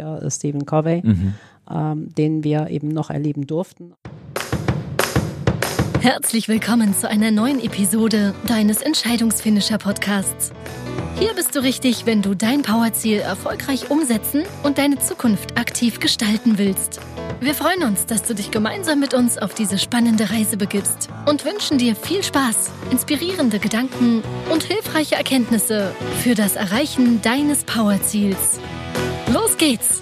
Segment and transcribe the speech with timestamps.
[0.00, 1.34] Sprecher äh, Stephen Covey, mhm.
[1.70, 3.94] ähm, den wir eben noch erleben durften.
[6.00, 10.50] Herzlich willkommen zu einer neuen Episode deines Entscheidungsfinisher Podcasts.
[11.18, 16.56] Hier bist du richtig, wenn du dein Powerziel erfolgreich umsetzen und deine Zukunft aktiv gestalten
[16.56, 17.00] willst.
[17.42, 21.44] Wir freuen uns, dass du dich gemeinsam mit uns auf diese spannende Reise begibst und
[21.44, 25.92] wünschen dir viel Spaß, inspirierende Gedanken und hilfreiche Erkenntnisse
[26.22, 28.58] für das Erreichen deines Powerziels.
[29.60, 30.00] Geht's!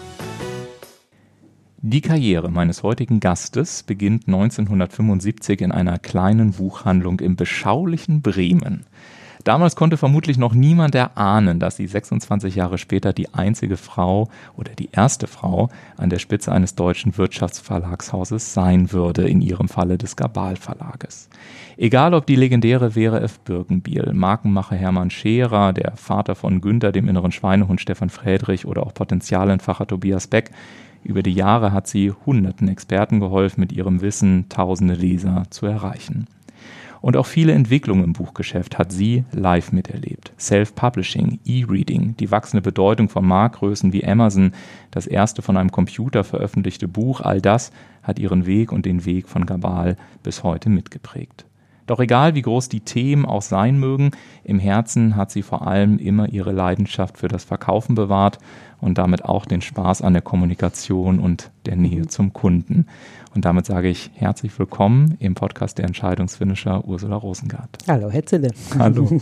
[1.83, 8.87] Die Karriere meines heutigen Gastes beginnt 1975 in einer kleinen Buchhandlung im beschaulichen Bremen.
[9.45, 14.73] Damals konnte vermutlich noch niemand erahnen, dass sie 26 Jahre später die einzige Frau oder
[14.73, 20.17] die erste Frau an der Spitze eines deutschen Wirtschaftsverlagshauses sein würde, in ihrem Falle des
[20.17, 21.29] Gabal Verlages.
[21.77, 23.39] Egal ob die legendäre Vera F.
[23.41, 28.95] Birkenbiel, Markenmacher Hermann Scherer, der Vater von Günther, dem inneren Schweinehund Stefan Friedrich oder auch
[28.95, 30.51] Potenzialentfacher Tobias Beck,
[31.05, 36.27] über die Jahre hat sie hunderten Experten geholfen, mit ihrem Wissen tausende Leser zu erreichen.
[37.01, 40.33] Und auch viele Entwicklungen im Buchgeschäft hat sie live miterlebt.
[40.39, 44.53] Self-Publishing, E-Reading, die wachsende Bedeutung von Marktgrößen wie Amazon,
[44.91, 47.71] das erste von einem Computer veröffentlichte Buch, all das
[48.03, 51.45] hat ihren Weg und den Weg von Gabal bis heute mitgeprägt.
[51.89, 54.11] Doch egal wie groß die Themen auch sein mögen,
[54.45, 58.39] im Herzen hat sie vor allem immer ihre Leidenschaft für das Verkaufen bewahrt
[58.79, 62.87] und damit auch den Spaß an der Kommunikation und der Nähe zum Kunden.
[63.35, 67.79] Und damit sage ich herzlich willkommen im Podcast der Entscheidungsfinisher Ursula Rosengart.
[67.87, 68.51] Hallo, Herr Zille.
[68.79, 69.07] Hallo.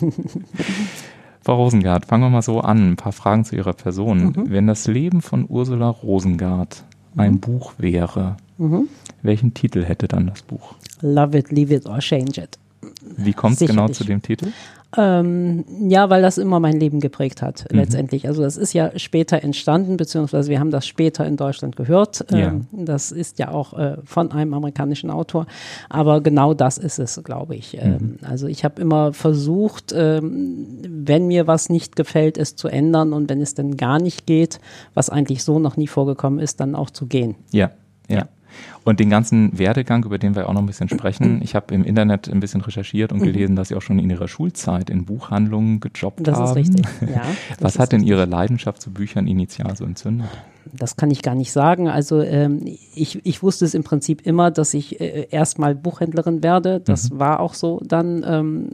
[1.43, 2.93] Frau Rosengart, fangen wir mal so an.
[2.93, 4.35] Ein paar Fragen zu Ihrer Person.
[4.35, 4.51] Mhm.
[4.51, 6.85] Wenn das Leben von Ursula Rosengart
[7.17, 7.41] ein mhm.
[7.41, 8.89] Buch wäre, mhm.
[9.23, 10.75] welchen Titel hätte dann das Buch?
[11.01, 12.59] Love it, leave it or change it.
[13.17, 14.53] Wie kommt es genau zu dem Titel?
[14.97, 17.79] Ähm, ja, weil das immer mein Leben geprägt hat, mhm.
[17.79, 18.29] letztendlich.
[18.29, 22.25] Also das ist ja später entstanden, beziehungsweise wir haben das später in Deutschland gehört.
[22.31, 22.85] Ähm, ja.
[22.85, 25.47] Das ist ja auch äh, von einem amerikanischen Autor.
[25.89, 27.77] Aber genau das ist es, glaube ich.
[27.77, 28.19] Ähm, mhm.
[28.23, 33.29] Also ich habe immer versucht, ähm, wenn mir was nicht gefällt, es zu ändern und
[33.29, 34.61] wenn es dann gar nicht geht,
[34.95, 37.35] was eigentlich so noch nie vorgekommen ist, dann auch zu gehen.
[37.51, 37.71] ja.
[38.09, 38.19] ja.
[38.19, 38.29] ja.
[38.87, 41.43] Und den ganzen Werdegang, über den wir auch noch ein bisschen sprechen.
[41.43, 43.25] Ich habe im Internet ein bisschen recherchiert und mhm.
[43.25, 46.47] gelesen, dass Sie auch schon in Ihrer Schulzeit in Buchhandlungen gejobbt das haben.
[46.47, 47.23] Das ist richtig, ja.
[47.59, 50.29] Was hat denn Ihre Leidenschaft zu Büchern initial so entzündet?
[50.73, 51.89] Das kann ich gar nicht sagen.
[51.89, 52.61] Also ähm,
[52.95, 56.79] ich, ich wusste es im Prinzip immer, dass ich äh, erstmal Buchhändlerin werde.
[56.79, 57.19] Das mhm.
[57.19, 58.25] war auch so dann.
[58.25, 58.69] Ähm,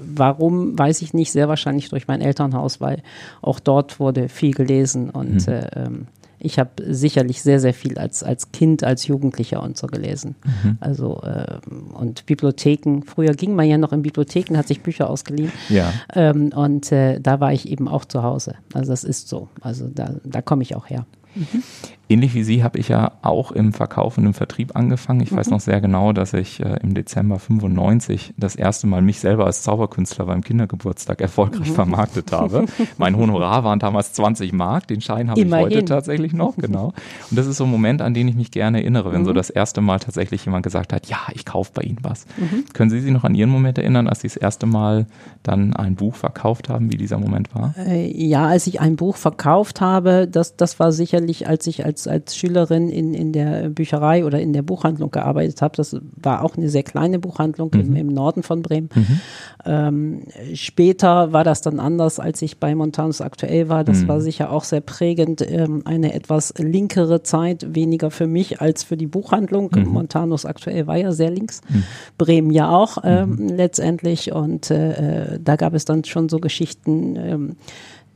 [0.00, 1.30] warum, weiß ich nicht.
[1.30, 3.02] Sehr wahrscheinlich durch mein Elternhaus, weil
[3.42, 5.52] auch dort wurde viel gelesen und mhm.
[5.52, 6.06] äh, ähm,
[6.40, 10.36] ich habe sicherlich sehr, sehr viel als, als Kind, als Jugendlicher und so gelesen.
[10.44, 10.78] Mhm.
[10.80, 11.58] Also äh,
[11.94, 15.52] und Bibliotheken, früher ging man ja noch in Bibliotheken, hat sich Bücher ausgeliehen.
[15.68, 15.92] Ja.
[16.14, 18.54] Ähm, und äh, da war ich eben auch zu Hause.
[18.72, 19.48] Also das ist so.
[19.60, 21.06] Also da, da komme ich auch her.
[21.34, 21.62] Mhm.
[22.10, 25.20] Ähnlich wie Sie habe ich ja auch im Verkauf und im Vertrieb angefangen.
[25.20, 25.36] Ich mhm.
[25.36, 29.44] weiß noch sehr genau, dass ich äh, im Dezember 95 das erste Mal mich selber
[29.44, 31.74] als Zauberkünstler beim Kindergeburtstag erfolgreich mhm.
[31.74, 32.64] vermarktet habe.
[32.96, 35.68] mein Honorar waren damals 20 Mark, den Schein habe Immerhin.
[35.68, 36.94] ich heute tatsächlich noch, genau.
[37.30, 39.26] Und das ist so ein Moment, an den ich mich gerne erinnere, wenn mhm.
[39.26, 42.24] so das erste Mal tatsächlich jemand gesagt hat, ja, ich kaufe bei Ihnen was.
[42.38, 42.64] Mhm.
[42.72, 45.06] Können Sie sich noch an Ihren Moment erinnern, als Sie das erste Mal
[45.42, 47.74] dann ein Buch verkauft haben, wie dieser Moment war?
[47.76, 51.97] Äh, ja, als ich ein Buch verkauft habe, das, das war sicherlich, als ich als
[51.98, 55.76] als, als Schülerin in, in der Bücherei oder in der Buchhandlung gearbeitet habe.
[55.76, 57.80] Das war auch eine sehr kleine Buchhandlung mhm.
[57.80, 58.88] im, im, Norden von Bremen.
[58.94, 59.20] Mhm.
[59.64, 60.22] Ähm,
[60.54, 63.84] später war das dann anders, als ich bei Montanus aktuell war.
[63.84, 64.08] Das mhm.
[64.08, 65.44] war sicher auch sehr prägend.
[65.48, 69.70] Ähm, eine etwas linkere Zeit, weniger für mich als für die Buchhandlung.
[69.74, 69.88] Mhm.
[69.88, 71.60] Montanus aktuell war ja sehr links.
[71.68, 71.84] Mhm.
[72.16, 73.48] Bremen ja auch ähm, mhm.
[73.48, 74.32] letztendlich.
[74.32, 77.56] Und äh, äh, da gab es dann schon so Geschichten, ähm,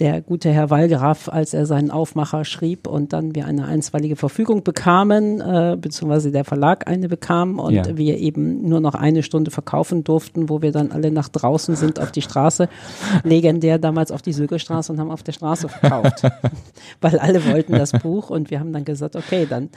[0.03, 4.65] der gute Herr Wallgraf, als er seinen Aufmacher schrieb und dann wir eine einstweilige Verfügung
[4.65, 7.97] bekamen, äh, beziehungsweise der Verlag eine bekam und ja.
[7.97, 12.01] wir eben nur noch eine Stunde verkaufen durften, wo wir dann alle nach draußen sind
[12.01, 12.69] auf die Straße,
[13.23, 16.25] legendär damals auf die Sögestraße und haben auf der Straße verkauft,
[17.01, 19.69] weil alle wollten das Buch und wir haben dann gesagt, okay, dann,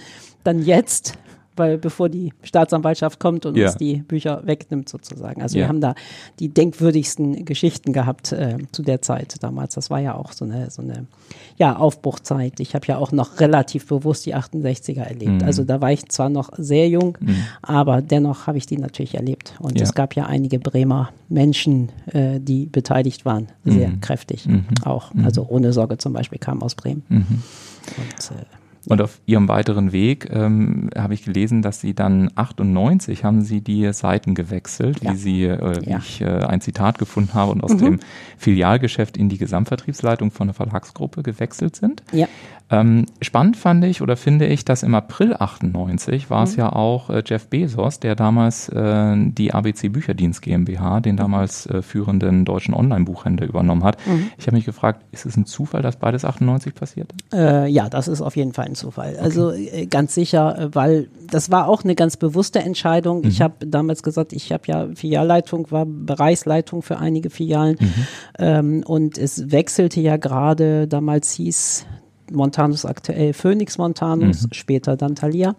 [0.43, 1.19] dann jetzt
[1.55, 3.67] weil bevor die Staatsanwaltschaft kommt und ja.
[3.67, 5.41] uns die Bücher wegnimmt sozusagen.
[5.41, 5.63] Also ja.
[5.63, 5.95] wir haben da
[6.39, 9.75] die denkwürdigsten Geschichten gehabt äh, zu der Zeit damals.
[9.75, 11.07] Das war ja auch so eine so eine
[11.57, 12.59] ja Aufbruchzeit.
[12.59, 15.41] Ich habe ja auch noch relativ bewusst die 68er erlebt.
[15.41, 15.43] Mhm.
[15.43, 17.37] Also da war ich zwar noch sehr jung, mhm.
[17.61, 19.55] aber dennoch habe ich die natürlich erlebt.
[19.59, 19.83] Und ja.
[19.83, 24.01] es gab ja einige Bremer Menschen, äh, die beteiligt waren, sehr mhm.
[24.01, 24.65] kräftig mhm.
[24.83, 25.13] auch.
[25.13, 25.25] Mhm.
[25.25, 27.03] Also ohne Sorge zum Beispiel kam aus Bremen.
[27.09, 27.43] Mhm.
[27.97, 28.45] Und, äh,
[28.87, 33.61] Und auf Ihrem weiteren Weg ähm, habe ich gelesen, dass Sie dann 98 haben Sie
[33.61, 35.11] die Seiten gewechselt, Ja.
[35.13, 35.97] wie Sie, äh, wie Ja.
[35.97, 37.77] ich äh, ein Zitat gefunden habe und aus Mhm.
[37.79, 37.99] dem
[38.37, 42.03] Filialgeschäft in die Gesamtvertriebsleitung von der Verlagsgruppe gewechselt sind.
[42.11, 42.27] Ja.
[42.71, 46.43] Ähm, spannend fand ich oder finde ich, dass im April 98 war Mhm.
[46.45, 51.67] es ja auch äh, Jeff Bezos, der damals äh, die ABC Bücherdienst GmbH, den damals
[51.67, 53.97] äh, führenden deutschen Online-Buchhändler übernommen hat.
[54.07, 54.31] Mhm.
[54.39, 57.11] Ich habe mich gefragt, ist es ein Zufall, dass beides 98 passiert?
[57.31, 59.15] Äh, ja, das ist auf jeden Fall ein Zufall.
[59.21, 63.25] Also äh, ganz sicher, äh, weil das war auch eine ganz bewusste Entscheidung.
[63.25, 67.77] Ich habe damals gesagt, ich habe ja Filialleitung, war Bereichsleitung für einige Filialen
[68.39, 71.85] ähm, und es wechselte ja gerade, damals hieß
[72.31, 75.55] Montanus aktuell Phoenix Montanus, später dann Thalia.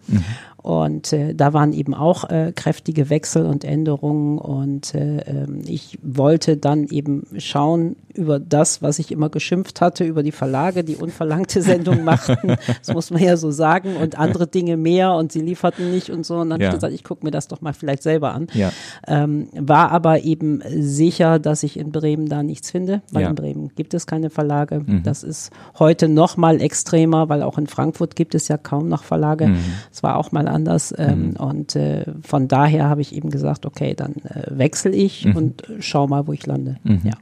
[0.66, 4.38] Und äh, da waren eben auch äh, kräftige Wechsel und Änderungen.
[4.38, 10.02] Und äh, ähm, ich wollte dann eben schauen über das, was ich immer geschimpft hatte,
[10.04, 12.56] über die Verlage, die unverlangte Sendung machten.
[12.80, 13.94] das muss man ja so sagen.
[13.94, 16.38] Und andere Dinge mehr und sie lieferten nicht und so.
[16.38, 16.66] Und dann Ja.
[16.66, 18.48] habe ich gesagt, ich gucke mir das doch mal vielleicht selber an.
[18.52, 18.72] Ja.
[19.06, 23.28] Ähm, war aber eben sicher, dass ich in Bremen da nichts finde, weil Ja.
[23.28, 23.30] Mhm.
[23.30, 24.84] in Bremen gibt es keine Verlage.
[25.04, 29.04] Das ist heute noch mal extremer, weil auch in Frankfurt gibt es ja kaum noch
[29.04, 29.46] Verlage.
[29.46, 29.58] Mhm.
[29.92, 30.92] Es war auch mal anders.
[30.98, 35.36] Ähm, Und äh, von daher habe ich eben gesagt, okay, dann äh, wechsle ich Mhm.
[35.36, 36.76] und äh, schau mal, wo ich lande.
[37.04, 37.12] Ja.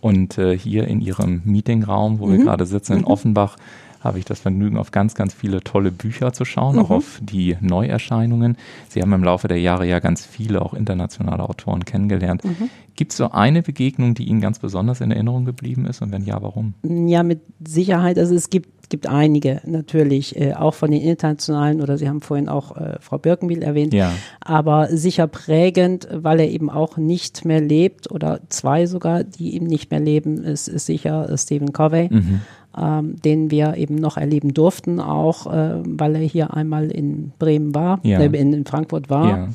[0.00, 2.44] Und äh, hier in Ihrem Meetingraum, wo wir Mhm.
[2.44, 3.56] gerade sitzen, in Offenbach,
[4.00, 6.82] habe ich das Vergnügen, auf ganz, ganz viele tolle Bücher zu schauen, Mhm.
[6.82, 8.58] auch auf die Neuerscheinungen.
[8.90, 12.44] Sie haben im Laufe der Jahre ja ganz viele, auch internationale Autoren kennengelernt.
[12.44, 12.68] Mhm.
[12.96, 16.02] Gibt es so eine Begegnung, die Ihnen ganz besonders in Erinnerung geblieben ist?
[16.02, 16.74] Und wenn ja, warum?
[16.84, 18.18] Ja, mit Sicherheit.
[18.18, 22.48] Also es gibt, gibt einige natürlich, äh, auch von den internationalen, oder Sie haben vorhin
[22.48, 24.12] auch äh, Frau Birkenbiel erwähnt, Ja.
[24.40, 29.66] aber sicher prägend, weil er eben auch nicht mehr lebt, oder zwei sogar, die eben
[29.66, 32.08] nicht mehr leben, ist, ist sicher Stephen Covey.
[32.10, 32.40] Mhm.
[32.76, 37.72] Ähm, den wir eben noch erleben durften, auch äh, weil er hier einmal in Bremen
[37.72, 38.18] war, Ja.
[38.18, 39.48] äh, in, in Frankfurt war Ja.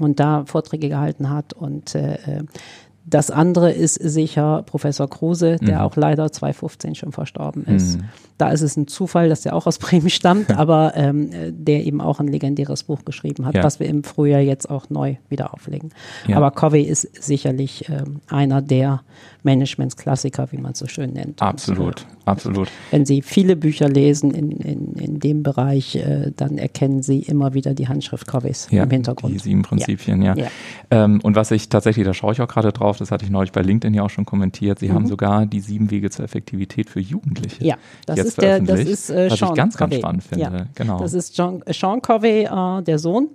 [0.00, 1.52] und da Vorträge gehalten hat.
[1.52, 2.42] Und äh, äh,
[3.06, 5.84] das andere ist sicher Professor Kruse, der Mhm.
[5.84, 7.98] auch leider 2015 schon verstorben ist.
[7.98, 8.04] Mhm.
[8.38, 11.84] Da ist es ein Zufall, dass der auch aus Bremen stammt, aber ähm, äh, der
[11.84, 13.62] eben auch ein legendäres Buch geschrieben hat, Ja.
[13.64, 15.90] was wir im Frühjahr jetzt auch neu wieder auflegen.
[16.26, 16.36] Ja.
[16.36, 19.02] Aber Covey ist sicherlich ähm, einer der
[19.42, 21.40] Managementsklassiker, wie man es so schön nennt.
[21.40, 22.68] Und, Absolut, äh, absolut.
[22.90, 27.54] wenn Sie viele Bücher lesen in, in, in dem Bereich, äh, dann erkennen Sie immer
[27.54, 29.34] wieder die Handschrift Coveys Ja, im Hintergrund.
[29.34, 30.34] die sieben Prinzipien, ja.
[30.90, 33.52] Ähm, und was ich tatsächlich, da schaue ich auch gerade drauf, das hatte ich neulich
[33.52, 37.00] bei LinkedIn ja auch schon kommentiert, Sie haben sogar die sieben Wege zur Effektivität für
[37.00, 37.62] Jugendliche.
[37.62, 37.66] Mhm.
[37.68, 37.76] Ja,
[38.06, 39.98] das jetzt ist der, das ist äh, was Sean ich ganz, ganz Covey.
[40.00, 40.44] spannend finde.
[40.44, 40.66] Ja.
[40.74, 40.98] Genau.
[41.00, 43.28] Das ist John, Sean Covey, äh, der Sohn,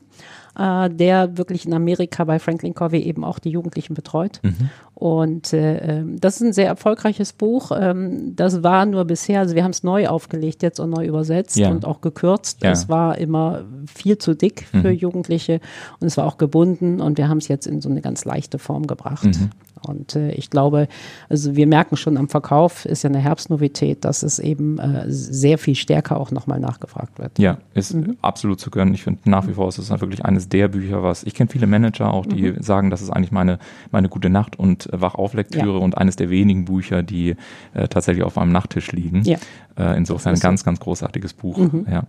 [0.58, 4.40] äh, der wirklich in Amerika bei Franklin Covey eben auch die Jugendlichen betreut.
[4.44, 4.70] Mhm.
[4.96, 7.72] Und äh, ähm, das ist ein sehr erfolgreiches Buch.
[7.78, 11.58] Ähm, das war nur bisher, also wir haben es neu aufgelegt jetzt und neu übersetzt
[11.58, 11.72] Ja.
[11.72, 12.62] und auch gekürzt.
[12.64, 12.72] Ja.
[12.72, 14.98] Es war immer viel zu dick für Mhm.
[14.98, 15.60] Jugendliche
[16.00, 18.60] und es war auch gebunden und wir haben es jetzt in so eine ganz leichte
[18.60, 19.26] Form gebracht.
[19.26, 19.50] Mhm.
[19.88, 20.88] Und äh, ich glaube,
[21.30, 25.58] also wir merken schon am Verkauf, ist ja eine Herbstnovität, dass es eben äh, sehr
[25.58, 27.38] viel stärker auch nochmal nachgefragt wird.
[27.40, 28.18] Ja, ist Mhm.
[28.22, 28.94] absolut zu gönnen.
[28.94, 31.68] Ich finde nach wie vor ist es wirklich eines der Bücher, was ich kenne viele
[31.68, 32.62] Manager auch, die Mhm.
[32.62, 33.60] sagen, das ist eigentlich meine
[33.92, 35.84] meine gute Nacht und äh, Wachauflektüre Ja.
[35.84, 37.36] und eines der wenigen Bücher, die
[37.74, 39.24] äh, tatsächlich auf meinem Nachttisch liegen.
[39.24, 39.38] Ja.
[39.78, 40.40] Äh, insofern Mhm.
[40.40, 41.60] ganz ganz großartiges Buch.
[41.90, 42.04] Ja.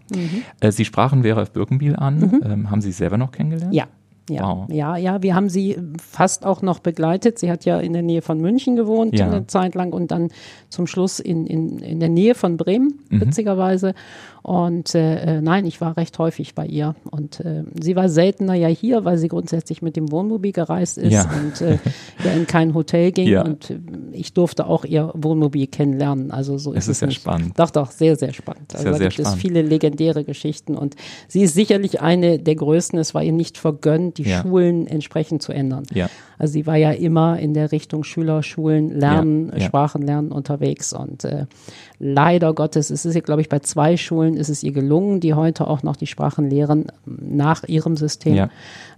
[0.60, 1.50] Äh, Sie sprachen Vera F.
[1.52, 2.40] Birkenbiel an.
[2.44, 3.72] Ähm, haben Sie selber noch kennengelernt?
[3.72, 3.76] Mhm.
[3.78, 3.86] Ja.
[4.30, 4.64] Ja, Wow.
[4.70, 7.38] ja, ja, wir haben sie fast auch noch begleitet.
[7.38, 9.26] Sie hat ja in der Nähe von München gewohnt Ja.
[9.26, 10.28] eine Zeit lang und dann
[10.70, 13.20] zum Schluss in, in, in der Nähe von Bremen, Mhm.
[13.20, 13.92] witzigerweise.
[14.44, 16.94] Und äh, äh, nein, ich war recht häufig bei ihr.
[17.10, 21.14] Und äh, sie war seltener ja hier, weil sie grundsätzlich mit dem Wohnmobil gereist ist
[21.14, 21.30] Ja.
[21.42, 21.78] und äh,
[22.22, 23.26] ja in kein Hotel ging.
[23.28, 23.42] Ja.
[23.42, 23.78] Und äh,
[24.12, 26.30] ich durfte auch ihr Wohnmobil kennenlernen.
[26.30, 27.22] Also so Es ist ist es sehr nicht.
[27.22, 27.58] spannend.
[27.58, 28.74] Doch, doch, sehr, sehr spannend.
[28.74, 29.40] Also ja da gibt es spannend.
[29.40, 30.94] viele legendäre Geschichten und
[31.26, 32.98] sie ist sicherlich eine der größten.
[32.98, 34.42] Es war ihr nicht vergönnt, die Ja.
[34.42, 35.84] Schulen entsprechend zu ändern.
[35.94, 36.10] Ja.
[36.36, 39.64] Also sie war ja immer in der Richtung Schüler, Schulen, Lernen, Ja, ja.
[39.68, 41.46] Sprachen lernen unterwegs und äh,
[41.98, 45.34] leider Gottes ist es ihr, glaube ich, bei zwei Schulen ist es ihr gelungen, die
[45.34, 48.34] heute auch noch die Sprachen lehren nach ihrem System.
[48.34, 48.48] Ja.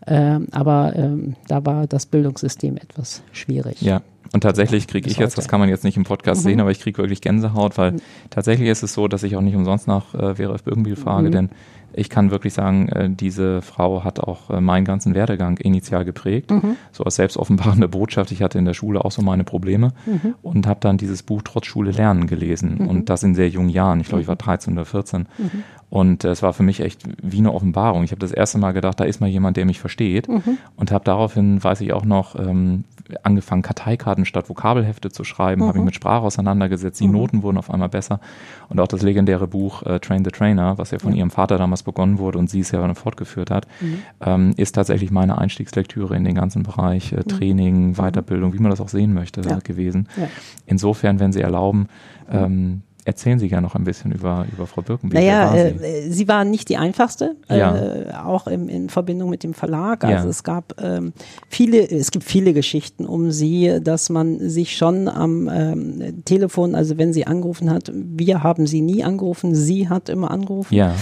[0.06, 3.80] Ähm, aber ähm, da war das Bildungssystem etwas schwierig.
[3.82, 4.02] Ja.
[4.32, 6.48] Und tatsächlich kriege ich jetzt, das kann man jetzt nicht im Podcast Mhm.
[6.50, 7.94] sehen, aber ich kriege wirklich Gänsehaut, weil
[8.28, 10.56] tatsächlich ist es so, dass ich auch nicht umsonst nach äh, Vera.
[10.64, 11.32] Birkenbiel frage, Mhm.
[11.32, 11.50] denn
[11.96, 16.50] ich kann wirklich sagen, äh, diese Frau hat auch äh, meinen ganzen Werdegang initial geprägt.
[16.50, 16.76] Mhm.
[16.92, 18.30] So als selbstoffenbarende Botschaft.
[18.32, 20.34] Ich hatte in der Schule auch so meine Probleme Mhm.
[20.42, 22.76] und habe dann dieses Buch Trotz Schule lernen gelesen.
[22.86, 24.00] Und das in sehr jungen Jahren.
[24.00, 25.26] Ich glaube, ich war 13 oder 14.
[25.38, 25.50] Mhm.
[25.88, 28.04] Und äh, es war für mich echt wie eine Offenbarung.
[28.04, 30.28] Ich habe das erste Mal gedacht, da ist mal jemand, der mich versteht.
[30.28, 30.58] Mhm.
[30.76, 32.84] Und habe daraufhin, weiß ich auch noch, ähm,
[33.22, 35.68] angefangen, Karteikarten statt Vokabelhefte zu schreiben, mhm.
[35.68, 37.14] habe ich mit Sprache auseinandergesetzt, die mhm.
[37.14, 38.20] Noten wurden auf einmal besser.
[38.68, 41.18] Und auch das legendäre Buch äh, Train the Trainer, was ja von ja.
[41.18, 44.02] ihrem Vater damals begonnen wurde und sie es ja dann fortgeführt hat, mhm.
[44.20, 47.28] ähm, ist tatsächlich meine Einstiegslektüre in den ganzen Bereich äh, mhm.
[47.28, 47.94] Training, mhm.
[47.94, 49.58] Weiterbildung, wie man das auch sehen möchte, ja.
[49.58, 50.08] gewesen.
[50.16, 50.28] Ja.
[50.66, 51.88] Insofern, wenn Sie erlauben,
[52.30, 55.20] ähm, erzählen Sie gerne noch ein bisschen über, über Frau Birkenbiel.
[55.20, 55.84] Naja, war sie?
[55.84, 56.28] Äh, sie?
[56.28, 57.76] war nicht die einfachste, ja.
[57.76, 60.02] äh, auch im, in Verbindung mit dem Verlag.
[60.02, 60.30] Also ja.
[60.30, 61.12] es gab ähm,
[61.48, 66.98] viele, es gibt viele Geschichten um sie, dass man sich schon am ähm, Telefon, also
[66.98, 70.74] wenn sie angerufen hat, wir haben sie nie angerufen, sie hat immer angerufen.
[70.74, 70.92] Ja.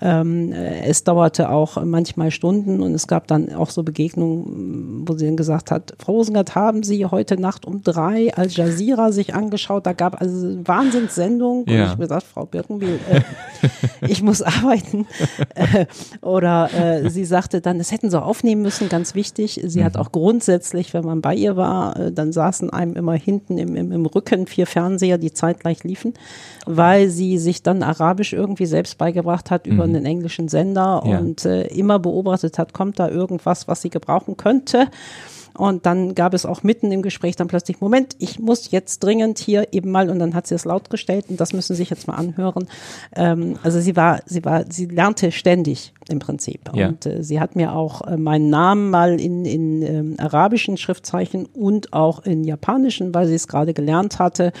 [0.00, 5.14] Ähm, äh, es dauerte auch manchmal Stunden und es gab dann auch so Begegnungen, wo
[5.14, 9.34] sie dann gesagt hat, Frau Rosengart, haben Sie heute Nacht um drei Al Jazeera sich
[9.34, 9.84] angeschaut?
[9.84, 11.74] Da gab also Wahnsinnssendungen Sendung ja.
[11.74, 13.20] und ich habe gesagt, Frau Birkenbiel, äh,
[14.06, 15.06] ich muss arbeiten.
[15.54, 15.86] Äh,
[16.22, 19.60] oder äh, sie sagte dann, das hätten sie aufnehmen müssen, ganz wichtig.
[19.64, 19.84] Sie mhm.
[19.84, 23.74] hat auch grundsätzlich, wenn man bei ihr war, äh, dann saßen einem immer hinten im,
[23.74, 26.14] im, im Rücken vier Fernseher, die zeitgleich liefen,
[26.66, 29.96] weil sie sich dann Arabisch irgendwie selbst beigebracht hat über mhm.
[29.96, 31.18] einen englischen Sender ja.
[31.18, 34.88] und äh, immer beobachtet hat, kommt da irgendwas, was sie gebrauchen könnte.
[35.60, 39.38] Und dann gab es auch mitten im Gespräch dann plötzlich, Moment, ich muss jetzt dringend
[39.38, 41.90] hier eben mal, und dann hat sie es laut gestellt und das müssen Sie sich
[41.90, 42.66] jetzt mal anhören.
[43.14, 46.70] Ähm, also sie war, sie war, sie lernte ständig im Prinzip.
[46.74, 46.88] Ja.
[46.88, 51.44] Und äh, sie hat mir auch äh, meinen Namen mal in, in ähm, arabischen Schriftzeichen
[51.44, 54.52] und auch in japanischen, weil sie es gerade gelernt hatte,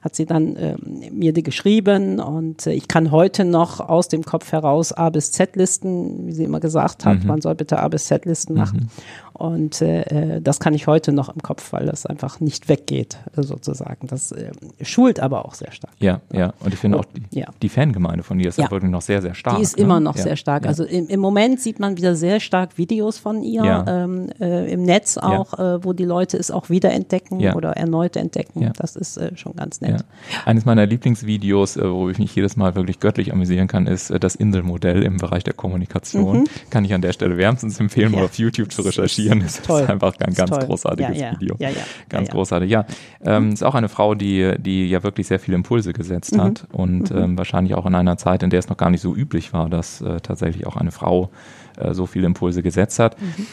[0.00, 0.76] hat sie dann äh,
[1.10, 5.32] mir die geschrieben und äh, ich kann heute noch aus dem Kopf heraus A bis
[5.32, 7.26] Z Listen, wie sie immer gesagt hat, mhm.
[7.26, 8.80] man soll bitte A bis Z Listen machen.
[8.84, 9.35] Mhm.
[9.38, 14.06] Und äh, das kann ich heute noch im Kopf, weil das einfach nicht weggeht, sozusagen.
[14.06, 14.52] Das äh,
[14.82, 15.92] schult aber auch sehr stark.
[15.98, 16.54] Ja, ja.
[16.60, 17.46] Und ich finde auch die, ja.
[17.60, 18.70] die Fangemeinde von ihr ist ja.
[18.70, 19.56] wirklich noch sehr, sehr stark.
[19.56, 19.82] Die ist ne?
[19.82, 20.66] immer noch sehr stark.
[20.66, 24.84] Also im, im, Moment sieht man wieder sehr stark Videos von ihr ähm, äh, im
[24.84, 28.72] Netz auch, äh, wo die Leute es auch wiederentdecken oder erneut entdecken.
[28.76, 30.04] Das ist äh, schon ganz nett.
[30.44, 34.18] Eines meiner Lieblingsvideos, äh, wo ich mich jedes Mal wirklich göttlich amüsieren kann, ist äh,
[34.18, 36.40] das Inselmodell im Bereich der Kommunikation.
[36.40, 36.44] Mhm.
[36.70, 39.40] Kann ich an der Stelle wärmstens empfehlen, mal auf YouTube zu recherchieren kommentieren.
[39.40, 41.40] Das ist, ist einfach ein ganz großartiges ja, ja.
[41.40, 41.56] Video.
[41.58, 41.70] Ja,
[42.08, 42.70] ganz großartig.
[42.70, 42.86] Ja,
[43.24, 46.40] ähm, ist auch eine Frau, die, die ja wirklich sehr viele Impulse gesetzt mhm.
[46.40, 47.18] hat und mhm.
[47.18, 49.68] ähm, wahrscheinlich auch in einer Zeit, in der es noch gar nicht so üblich war,
[49.68, 51.30] dass äh, tatsächlich auch eine Frau
[51.76, 53.20] äh, so viele Impulse gesetzt hat.
[53.20, 53.46] Mhm.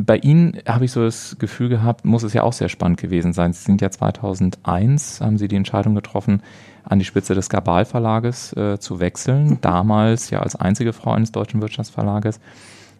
[0.00, 3.32] Bei Ihnen habe ich so das Gefühl gehabt, muss es ja auch sehr spannend gewesen
[3.32, 3.52] sein.
[3.52, 6.42] Sie sind ja 2001, haben Sie die Entscheidung getroffen,
[6.84, 9.48] an die Spitze des Gabal Verlages äh, zu wechseln.
[9.48, 9.60] Mhm.
[9.60, 12.38] Damals ja als einzige Frau eines deutschen Wirtschaftsverlages.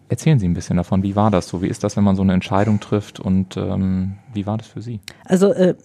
[0.09, 1.03] Erzählen Sie ein bisschen davon.
[1.03, 1.61] Wie war das so?
[1.61, 3.19] Wie ist das, wenn man so eine Entscheidung trifft?
[3.19, 4.99] Und ähm, wie war das für Sie?
[5.23, 5.75] Also äh,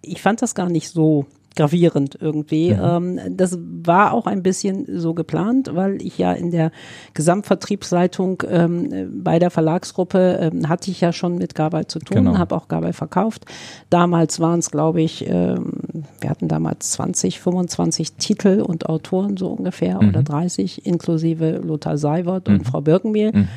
[0.00, 2.72] ich fand das gar nicht so gravierend irgendwie.
[2.72, 2.80] Mhm.
[2.82, 6.72] Ähm, das war auch ein bisschen so geplant, weil ich ja in der
[7.14, 12.38] Gesamtvertriebsleitung ähm, bei der Verlagsgruppe ähm, hatte ich ja schon mit Gabal zu tun, genau.
[12.38, 13.44] habe auch Gabal verkauft.
[13.90, 19.48] Damals waren es, glaube ich, ähm, wir hatten damals 20, 25 Titel und Autoren so
[19.48, 20.08] ungefähr mhm.
[20.08, 22.54] oder 30, inklusive Lothar Seiwert mhm.
[22.54, 23.32] und Frau Birkenmehl.
[23.32, 23.48] Mhm.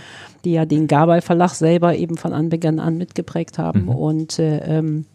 [0.45, 3.89] die ja den Gabal Verlag selber eben von Anbeginn an mitgeprägt haben mhm.
[3.89, 5.05] und äh, ähm,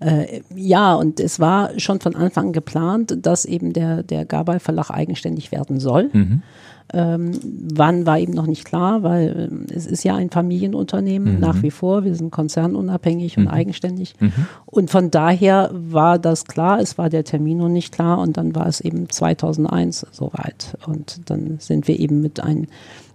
[0.00, 4.90] äh, ja, und es war schon von Anfang geplant, dass eben der, der Gabal Verlag
[4.90, 6.10] eigenständig werden soll.
[6.12, 6.42] Mhm.
[6.90, 7.32] Ähm,
[7.74, 11.40] wann war eben noch nicht klar, weil ähm, es ist ja ein Familienunternehmen mhm.
[11.40, 12.04] nach wie vor.
[12.04, 13.42] Wir sind konzernunabhängig mhm.
[13.42, 14.14] und eigenständig.
[14.20, 14.32] Mhm.
[14.64, 16.80] Und von daher war das klar.
[16.80, 20.78] Es war der Termin noch nicht klar und dann war es eben 2001 soweit.
[20.86, 22.68] Und dann sind wir eben mit ein,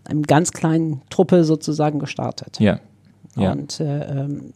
[0.03, 2.59] einem ganz kleinen Truppe sozusagen gestartet.
[2.59, 2.79] Ja.
[3.35, 3.53] ja.
[3.53, 4.51] Und äh, ähm,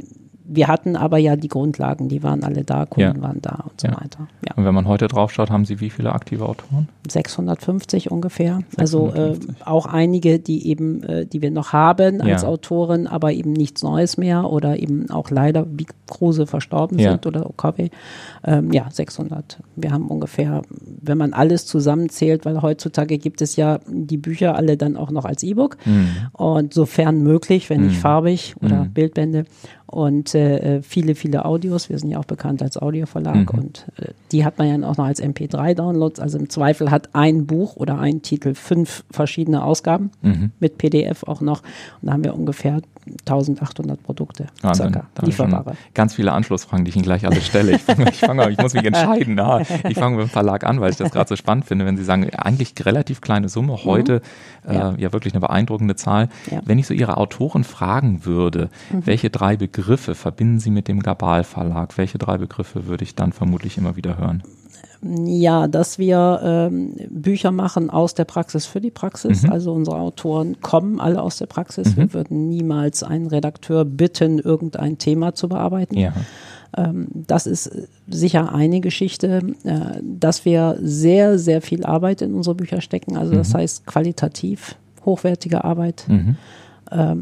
[0.49, 3.21] wir hatten aber ja die Grundlagen, die waren alle da, Kunden ja.
[3.21, 3.93] waren da und so ja.
[3.93, 4.27] weiter.
[4.45, 4.53] Ja.
[4.55, 6.87] Und wenn man heute drauf schaut, haben Sie wie viele aktive Autoren?
[7.09, 8.59] 650 ungefähr.
[8.77, 8.79] 650.
[8.79, 13.53] Also äh, auch einige, die eben, äh, die wir noch haben als Autoren, aber eben
[13.53, 17.89] nichts Neues mehr oder eben auch leider wie Kruse verstorben sind oder Okabe.
[18.43, 19.59] Ähm, ja, 600.
[19.75, 20.61] Wir haben ungefähr,
[21.01, 25.25] wenn man alles zusammenzählt, weil heutzutage gibt es ja die Bücher alle dann auch noch
[25.25, 26.09] als E-Book mhm.
[26.33, 28.01] und sofern möglich, wenn nicht mhm.
[28.01, 28.93] farbig oder mhm.
[28.93, 29.45] Bildbände
[29.87, 31.89] und äh, viele, viele Audios.
[31.89, 33.59] Wir sind ja auch bekannt als Audioverlag mhm.
[33.59, 36.19] und äh, die hat man ja auch noch als MP3-Downloads.
[36.19, 40.51] Also im Zweifel hat ein Buch oder ein Titel fünf verschiedene Ausgaben mhm.
[40.59, 41.63] mit PDF auch noch.
[42.01, 42.81] Und da haben wir ungefähr
[43.25, 45.75] 1800 Produkte, ah, circa, dann, lieferbare.
[45.93, 47.75] Ganz viele Anschlussfragen, die ich Ihnen gleich alle stelle.
[47.75, 49.37] Ich, fang, ich, fang, ich muss mich entscheiden.
[49.47, 51.95] Ja, ich fange mit dem Verlag an, weil ich das gerade so spannend finde, wenn
[51.95, 54.21] Sie sagen, eigentlich relativ kleine Summe, heute
[54.65, 54.73] mhm.
[54.73, 54.91] ja.
[54.91, 56.29] Äh, ja wirklich eine beeindruckende Zahl.
[56.49, 56.61] Ja.
[56.65, 59.05] Wenn ich so Ihre Autoren fragen würde, mhm.
[59.05, 61.97] welche drei Begriffe verbinden Sie mit dem Gabal Verlag?
[61.97, 64.43] Welche drei Begriffe würde ich dann vermutlich immer wieder hören?
[65.01, 69.43] Ja, dass wir ähm, Bücher machen aus der Praxis für die Praxis.
[69.43, 69.51] Mhm.
[69.51, 71.95] Also unsere Autoren kommen alle aus der Praxis.
[71.95, 75.97] Wir würden niemals einen Redakteur bitten, irgendein Thema zu bearbeiten.
[75.97, 76.13] Ja.
[76.75, 77.71] Ähm, das ist
[78.07, 83.17] sicher eine Geschichte, äh, dass wir sehr, sehr viel Arbeit in unsere Bücher stecken.
[83.17, 86.35] Also das heißt qualitativ hochwertige Arbeit Mhm.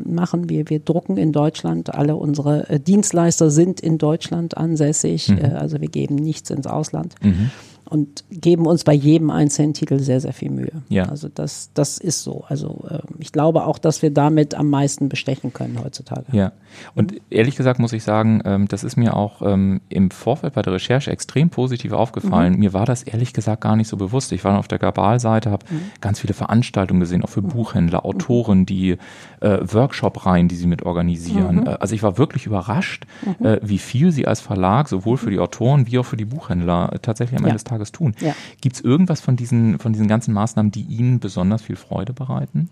[0.05, 0.69] Machen wir.
[0.69, 1.93] Wir drucken in Deutschland.
[1.93, 5.29] Alle unsere äh, Dienstleister sind in Deutschland ansässig.
[5.29, 7.15] Äh, also wir geben nichts ins Ausland.
[7.21, 7.51] Mhm.
[7.87, 10.81] Und geben uns bei jedem einzelnen Titel sehr, sehr viel Mühe.
[10.89, 11.03] Ja.
[11.03, 12.43] Also das, das ist so.
[12.47, 16.25] Also ähm, ich glaube auch, dass wir damit am meisten bestechen können heutzutage.
[16.31, 16.51] Ja,
[16.95, 20.63] und ehrlich gesagt muss ich sagen, ähm, das ist mir auch ähm, im Vorfeld bei
[20.63, 22.57] der Recherche extrem positiv aufgefallen.
[22.57, 24.31] Mir war das ehrlich gesagt gar nicht so bewusst.
[24.31, 25.65] Ich war auf der Gabal-Seite, habe
[26.01, 28.97] ganz viele Veranstaltungen gesehen, auch für Buchhändler, Autoren, die
[29.41, 31.67] äh, Workshop-Reihen, die sie mit organisieren.
[31.67, 33.05] Äh, also ich war wirklich überrascht,
[33.43, 36.93] äh, wie viel sie als Verlag sowohl für die Autoren wie auch für die Buchhändler
[36.93, 37.49] äh, tatsächlich am Ja.
[37.49, 38.15] Ende des Tages tun.
[38.19, 38.33] Ja.
[38.61, 42.69] Gibt es irgendwas von diesen, von diesen ganzen Maßnahmen, die Ihnen besonders viel Freude bereiten?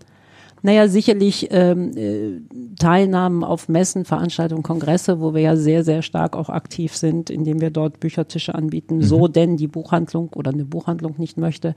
[0.64, 2.40] Naja, sicherlich ähm, äh,
[2.78, 7.60] Teilnahmen auf Messen, Veranstaltungen, Kongresse, wo wir ja sehr, sehr stark auch aktiv sind, indem
[7.60, 11.74] wir dort Büchertische anbieten, so denn die Buchhandlung oder eine Buchhandlung nicht möchte,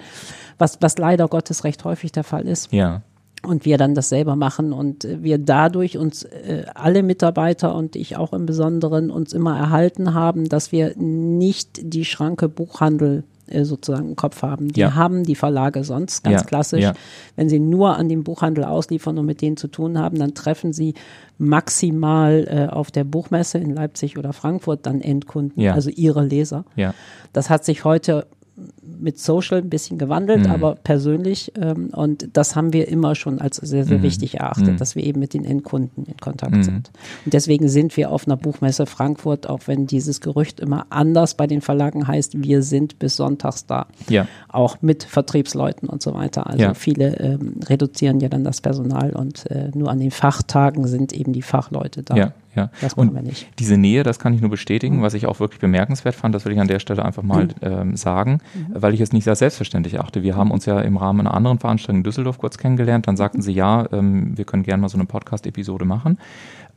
[0.58, 2.72] was, was leider Gottes recht häufig der Fall ist.
[2.72, 3.02] Ja.
[3.48, 7.96] Und wir dann das selber machen und äh, wir dadurch uns äh, alle Mitarbeiter und
[7.96, 13.64] ich auch im Besonderen uns immer erhalten haben, dass wir nicht die Schranke Buchhandel äh,
[13.64, 14.74] sozusagen im Kopf haben.
[14.74, 14.96] Die Ja.
[14.96, 16.84] haben die Verlage sonst ganz Ja, klassisch.
[16.84, 16.94] ja.
[17.38, 20.74] Wenn sie nur an den Buchhandel ausliefern und mit denen zu tun haben, dann treffen
[20.74, 20.94] sie
[21.38, 26.66] maximal äh, auf der Buchmesse in Leipzig oder Frankfurt dann Endkunden, also ihre Leser.
[26.76, 26.94] Ja.
[27.34, 28.28] Das hat sich heute
[28.82, 30.52] mit Social ein bisschen gewandelt, Mhm.
[30.52, 31.52] aber persönlich.
[31.62, 33.88] Ähm, und das haben wir immer schon als sehr, Mhm.
[33.88, 36.90] sehr wichtig erachtet, dass wir eben mit den Endkunden in Kontakt sind.
[37.26, 41.46] Und deswegen sind wir auf einer Buchmesse Frankfurt, auch wenn dieses Gerücht immer anders bei
[41.46, 43.86] den Verlagen heißt, wir sind bis sonntags da.
[44.10, 44.28] Ja.
[44.50, 46.48] Auch mit Vertriebsleuten und so weiter.
[46.48, 46.74] Also Ja.
[46.74, 51.32] viele ähm, reduzieren ja dann das Personal und äh, nur an den Fachtagen sind eben
[51.34, 52.16] die Fachleute da.
[52.16, 52.70] Ja, ja.
[52.82, 53.48] Das Und wir nicht.
[53.60, 55.02] diese Nähe, das kann ich nur bestätigen, Mhm.
[55.02, 57.96] was ich auch wirklich bemerkenswert fand, das will ich an der Stelle einfach mal ähm,
[57.96, 58.76] sagen, Mhm.
[58.82, 60.24] weil ich es nicht als selbstverständlich achte.
[60.24, 63.42] Wir haben uns ja im Rahmen einer anderen Veranstaltung in Düsseldorf kurz kennengelernt, dann sagten
[63.42, 66.18] sie, ja, ähm, wir können gerne mal so eine Podcast-Episode machen.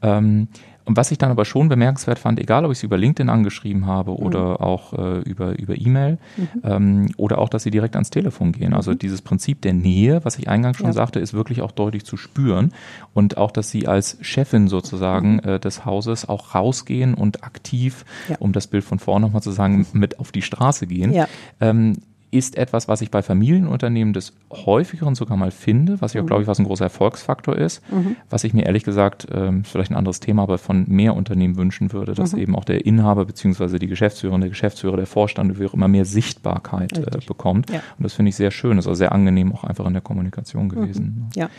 [0.02, 0.48] Ähm,
[0.84, 3.86] und was ich dann aber schon bemerkenswert fand, egal ob ich sie über LinkedIn angeschrieben
[3.86, 6.18] habe oder auch äh, über, über E-Mail
[6.64, 8.74] ähm, oder auch, dass sie direkt ans Telefon gehen.
[8.74, 10.92] Also dieses Prinzip der Nähe, was ich eingangs schon Ja.
[10.92, 12.72] sagte, ist wirklich auch deutlich zu spüren.
[13.14, 18.36] Und auch, dass sie als Chefin sozusagen äh, des Hauses auch rausgehen und aktiv, Ja.
[18.38, 21.12] um das Bild von vorne nochmal zu sagen, mit auf die Straße gehen.
[21.12, 21.28] Ja.
[21.60, 21.98] Ähm,
[22.30, 26.48] ist etwas, was ich bei Familienunternehmen des häufigeren sogar mal finde, was ja, glaube ich,
[26.48, 27.82] was ein großer Erfolgsfaktor ist,
[28.28, 31.92] was ich mir ehrlich gesagt, ähm, vielleicht ein anderes Thema, aber von mehr Unternehmen wünschen
[31.92, 35.74] würde, dass eben auch der Inhaber beziehungsweise die Geschäftsführerin, der Geschäftsführer, der Vorstand, wie auch
[35.74, 37.70] immer mehr Sichtbarkeit äh, bekommt.
[37.70, 37.82] Ja.
[37.98, 40.68] Und das finde ich sehr schön, ist also sehr angenehm auch einfach in der Kommunikation
[40.68, 41.30] gewesen.
[41.34, 41.50] Ja.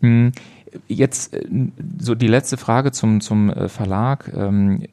[0.00, 0.32] Hm,
[0.88, 1.46] Jetzt äh,
[1.98, 4.32] so die letzte Frage zum, zum äh, Verlag.
[4.34, 4.84] Ähm,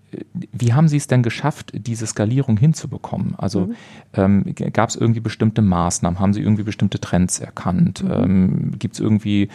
[0.51, 3.35] Wie haben Sie es denn geschafft, diese Skalierung hinzubekommen?
[3.37, 3.69] Also
[4.13, 6.19] ähm, gab es irgendwie bestimmte Maßnahmen?
[6.19, 8.03] Haben Sie irgendwie bestimmte Trends erkannt?
[8.09, 9.49] Ähm, Gibt es irgendwie,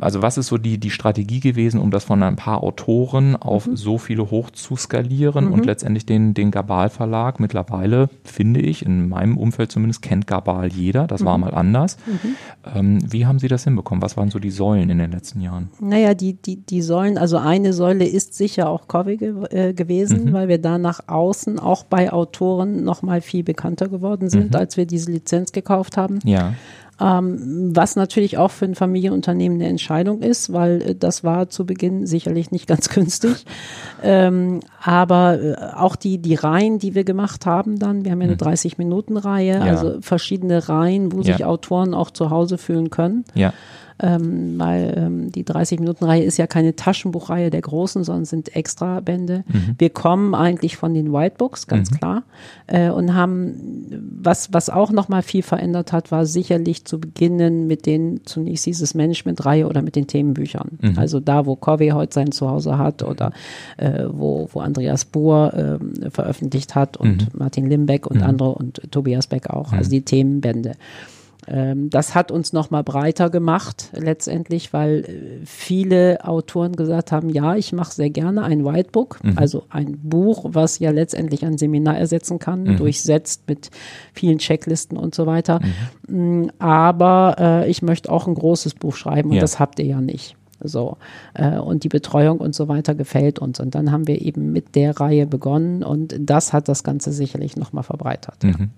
[0.00, 3.68] also was ist so die, die Strategie gewesen, um das von ein paar Autoren auf
[3.72, 9.08] so viele hoch zu skalieren und letztendlich den, den Gabal Verlag mittlerweile, finde ich, in
[9.08, 11.06] meinem Umfeld zumindest, kennt Gabal jeder.
[11.06, 11.96] Das war mal anders.
[12.74, 14.02] Ähm, wie haben Sie das hinbekommen?
[14.02, 15.70] Was waren so die Säulen in den letzten Jahren?
[15.80, 20.32] Naja, die, die, die Säulen, also eine Säule ist sicher auch Covey ge äh, gewesen,
[20.32, 24.86] weil wir da nach außen auch bei Autoren nochmal viel bekannter geworden sind, als wir
[24.86, 26.18] diese Lizenz gekauft haben.
[26.24, 26.54] Ja.
[27.00, 31.66] Ähm, was natürlich auch für ein Familienunternehmen eine Entscheidung ist, weil äh, das war zu
[31.66, 33.44] Beginn sicherlich nicht ganz günstig.
[34.02, 38.28] Ähm, aber äh, auch die, die Reihen, die wir gemacht haben dann, wir haben ja
[38.28, 39.66] eine 30-Minuten-Reihe, Mhm.
[39.66, 39.72] Ja.
[39.72, 41.46] also verschiedene Reihen, wo sich Ja.
[41.46, 43.52] Autoren auch zu Hause fühlen können Ja.
[44.00, 49.44] Ähm, weil ähm, die 30-Minuten-Reihe ist ja keine Taschenbuchreihe der großen, sondern sind extra Bände.
[49.78, 52.24] Wir kommen eigentlich von den Whitebooks, ganz klar,
[52.66, 53.86] äh, und haben,
[54.20, 58.80] was, was auch nochmal viel verändert hat, war sicherlich zu beginnen mit den, zunächst hieß
[58.82, 60.78] es Management-Reihe oder mit den Themenbüchern.
[60.96, 63.32] Also da, wo Covey heute sein Zuhause hat oder
[63.76, 69.26] äh, wo, wo Andreas Bohr ähm, veröffentlicht hat und Martin Limbeck und andere und Tobias
[69.26, 70.72] Beck auch, also die Themenbände.
[71.46, 77.28] Ähm, das hat uns noch mal breiter gemacht letztendlich, weil äh, viele Autoren gesagt haben,
[77.28, 81.98] ja, ich mache sehr gerne ein Whitebook, also ein Buch, was ja letztendlich ein Seminar
[81.98, 83.70] ersetzen kann, durchsetzt mit
[84.12, 85.60] vielen Checklisten und so weiter.
[86.08, 89.40] Mm, Aber äh, ich möchte auch ein großes Buch schreiben und Ja.
[89.40, 90.36] das habt ihr ja nicht.
[90.62, 90.96] So.
[91.34, 93.60] Äh, und die Betreuung und so weiter gefällt uns.
[93.60, 97.56] Und dann haben wir eben mit der Reihe begonnen und das hat das Ganze sicherlich
[97.56, 98.42] nochmal verbreitert.
[98.42, 98.70] Mhm.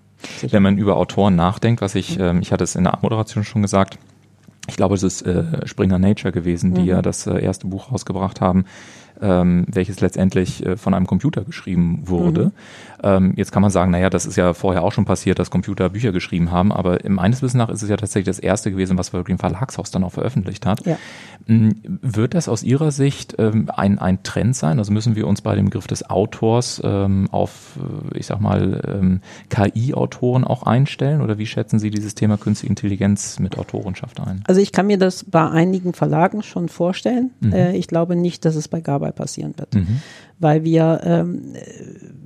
[0.50, 3.62] Wenn man über Autoren nachdenkt, was ich, ähm, ich hatte es in der Moderation schon
[3.62, 3.98] gesagt,
[4.68, 6.88] ich glaube, es ist äh, Springer Nature gewesen, die mhm.
[6.88, 8.64] ja das äh, erste Buch rausgebracht haben,
[9.20, 12.46] ähm, welches letztendlich äh, von einem Computer geschrieben wurde.
[12.46, 12.52] Mhm.
[13.07, 15.88] Ähm, jetzt kann man sagen, naja, das ist ja vorher auch schon passiert, dass Computer
[15.90, 19.12] Bücher geschrieben haben, aber meines Wissens nach ist es ja tatsächlich das erste gewesen, was
[19.12, 20.85] wirklich ein Verlagshaus dann auch veröffentlicht hat.
[20.85, 20.99] Ja.
[21.47, 24.81] Hm, wird das aus Ihrer Sicht ähm, ein, ein Trend sein?
[24.81, 27.79] Also müssen wir uns bei dem Begriff des Autors ähm, auf,
[28.12, 31.21] äh, ich sag mal, ähm, KI-Autoren auch einstellen?
[31.21, 34.42] Oder wie schätzen Sie dieses Thema künstliche Intelligenz mit Autorenschaft ein?
[34.49, 37.31] Also ich kann mir das bei einigen Verlagen schon vorstellen.
[37.38, 37.53] Mhm.
[37.53, 39.77] Äh, ich glaube nicht, dass es bei Gabay passieren wird.
[39.77, 40.01] Mhm
[40.38, 41.55] weil wir ähm,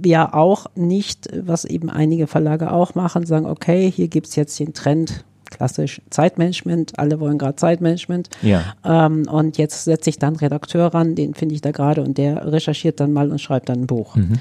[0.05, 4.72] ja auch nicht, was eben einige Verlage auch machen, sagen, okay, hier gibt's jetzt den
[4.72, 8.28] Trend, klassisch Zeitmanagement, alle wollen gerade Zeitmanagement.
[8.42, 8.74] Ja.
[8.85, 12.52] Ähm, und jetzt setze ich dann Redakteur ran, den finde ich da gerade und der
[12.52, 14.16] recherchiert dann mal und schreibt dann ein Buch.
[14.16, 14.35] Mhm.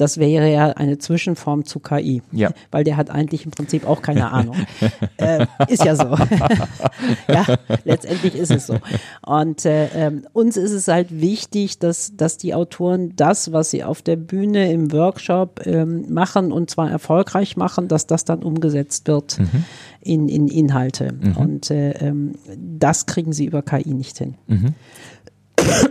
[0.00, 2.50] Das wäre ja eine Zwischenform zu KI, ja.
[2.70, 4.56] weil der hat eigentlich im Prinzip auch keine Ahnung.
[5.18, 6.04] äh, ist ja so.
[7.28, 7.44] ja,
[7.84, 8.78] letztendlich ist es so.
[9.26, 13.84] Und äh, ähm, uns ist es halt wichtig, dass, dass die Autoren das, was sie
[13.84, 19.06] auf der Bühne im Workshop ähm, machen und zwar erfolgreich machen, dass das dann umgesetzt
[19.06, 19.64] wird mhm.
[20.00, 21.12] in, in Inhalte.
[21.12, 21.36] Mhm.
[21.36, 24.36] Und äh, ähm, das kriegen sie über KI nicht hin.
[24.46, 24.74] Mhm.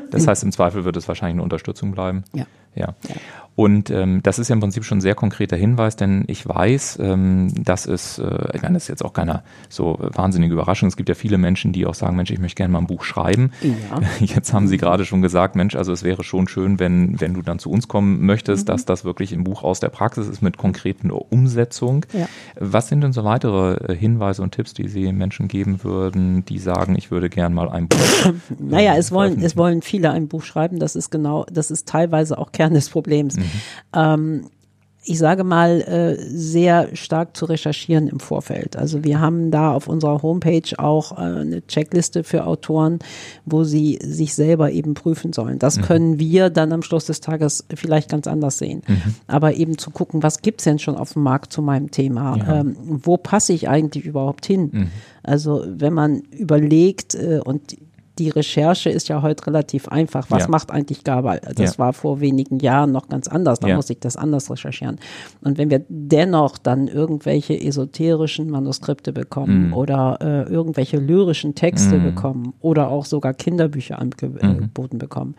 [0.09, 2.23] Das heißt, im Zweifel wird es wahrscheinlich eine Unterstützung bleiben.
[2.33, 2.47] Ja.
[2.75, 2.95] Ja.
[3.07, 3.15] ja.
[3.55, 6.99] Und ähm, das ist ja im Prinzip schon ein sehr konkreter Hinweis, denn ich weiß,
[7.01, 10.87] ähm, dass es, äh, ich meine, das ist jetzt auch keine so wahnsinnige Überraschung.
[10.87, 13.03] Es gibt ja viele Menschen, die auch sagen, Mensch, ich möchte gerne mal ein Buch
[13.03, 13.51] schreiben.
[13.61, 13.99] Ja.
[14.21, 17.41] Jetzt haben Sie gerade schon gesagt, Mensch, also es wäre schon schön, wenn, wenn du
[17.41, 18.71] dann zu uns kommen möchtest, mhm.
[18.71, 22.05] dass das wirklich ein Buch aus der Praxis ist mit konkreten Umsetzung.
[22.13, 22.29] Ja.
[22.57, 26.59] Was sind denn so weitere äh, Hinweise und Tipps, die Sie Menschen geben würden, die
[26.59, 27.99] sagen, ich würde gerne mal ein Buch
[28.57, 30.79] Naja, es wollen, es wollen viele ein Buch schreiben.
[30.79, 33.35] Das ist genau, das ist teilweise auch Kern des Problems.
[33.35, 33.48] Mhm.
[33.93, 34.45] Ähm,
[35.09, 38.75] ich sage mal, äh, sehr stark zu recherchieren im Vorfeld.
[38.75, 42.99] Also wir haben da auf unserer Homepage auch äh, eine Checkliste für Autoren,
[43.43, 45.57] wo sie sich selber eben prüfen sollen.
[45.57, 45.81] Das mhm.
[45.81, 48.83] können wir dann am Schluss des Tages vielleicht ganz anders sehen.
[48.87, 49.15] Mhm.
[49.25, 52.37] Aber eben zu gucken, was gibt's denn schon auf dem Markt zu meinem Thema?
[52.37, 52.59] Ja.
[52.59, 54.69] Ähm, wo passe ich eigentlich überhaupt hin?
[54.71, 54.87] Mhm.
[55.23, 57.77] Also wenn man überlegt äh, und
[58.19, 60.29] die Recherche ist ja heute relativ einfach.
[60.29, 60.49] Was ja.
[60.49, 61.39] macht eigentlich Gabal?
[61.55, 61.79] Das ja.
[61.79, 63.59] war vor wenigen Jahren noch ganz anders.
[63.59, 63.75] Da ja.
[63.77, 64.99] muss ich das anders recherchieren.
[65.41, 69.73] Und wenn wir dennoch dann irgendwelche esoterischen Manuskripte bekommen mhm.
[69.73, 72.03] oder äh, irgendwelche lyrischen Texte mhm.
[72.03, 74.99] bekommen oder auch sogar Kinderbücher angeboten mhm.
[74.99, 75.35] bekommen,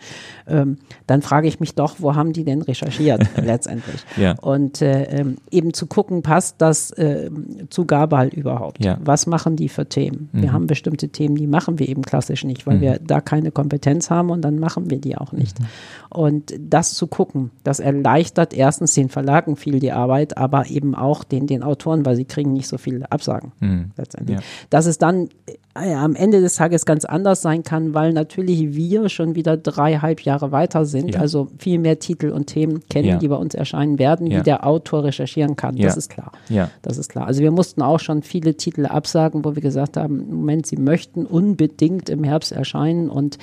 [0.47, 4.05] ähm, dann frage ich mich doch, wo haben die denn recherchiert letztendlich?
[4.41, 7.31] Und äh, ähm, eben zu gucken, passt das äh,
[7.69, 8.79] zu Gabal überhaupt?
[9.05, 10.31] Was machen die für Themen?
[10.33, 10.53] Wir mhm.
[10.53, 12.83] haben bestimmte Themen, die machen wir eben klassisch nicht, weil mhm.
[12.83, 15.59] wir da keine Kompetenz haben und dann machen wir die auch nicht.
[15.59, 15.67] Mhm.
[16.09, 21.25] Und das zu gucken, das erleichtert erstens den Verlagen viel die Arbeit, aber eben auch
[21.25, 23.91] den, den Autoren, weil sie kriegen nicht so viele Absagen mhm.
[23.97, 24.39] letztendlich.
[24.39, 24.45] Ja.
[24.71, 25.29] Dass es dann
[25.75, 30.51] am Ende des Tages ganz anders sein kann, weil natürlich wir schon wieder dreieinhalb Jahre
[30.51, 31.21] weiter sind, ja.
[31.21, 33.17] also viel mehr Titel und Themen kennen, ja.
[33.19, 35.77] die bei uns erscheinen werden, wie der Autor recherchieren kann.
[35.77, 36.33] Das ist klar.
[36.49, 36.71] Ja.
[36.83, 37.27] Das ist klar.
[37.27, 41.25] Also wir mussten auch schon viele Titel absagen, wo wir gesagt haben, Moment, sie möchten
[41.25, 43.39] unbedingt im Herbst erscheinen und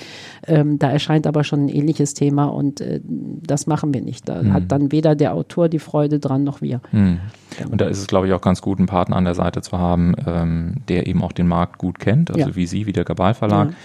[0.48, 4.28] ähm, da erscheint aber schon ein ähnliches Thema und äh, das machen wir nicht.
[4.28, 4.54] Da mhm.
[4.54, 6.82] hat dann weder der Autor die Freude dran noch wir.
[6.92, 7.20] Mhm.
[7.72, 9.78] Und da ist es, glaube ich, auch ganz gut, einen Partner an der Seite zu
[9.78, 12.56] haben, ähm, der eben auch den Markt gut kennt, also ja.
[12.56, 13.70] wie Sie, wie der Gabal Verlag.
[13.70, 13.76] Ja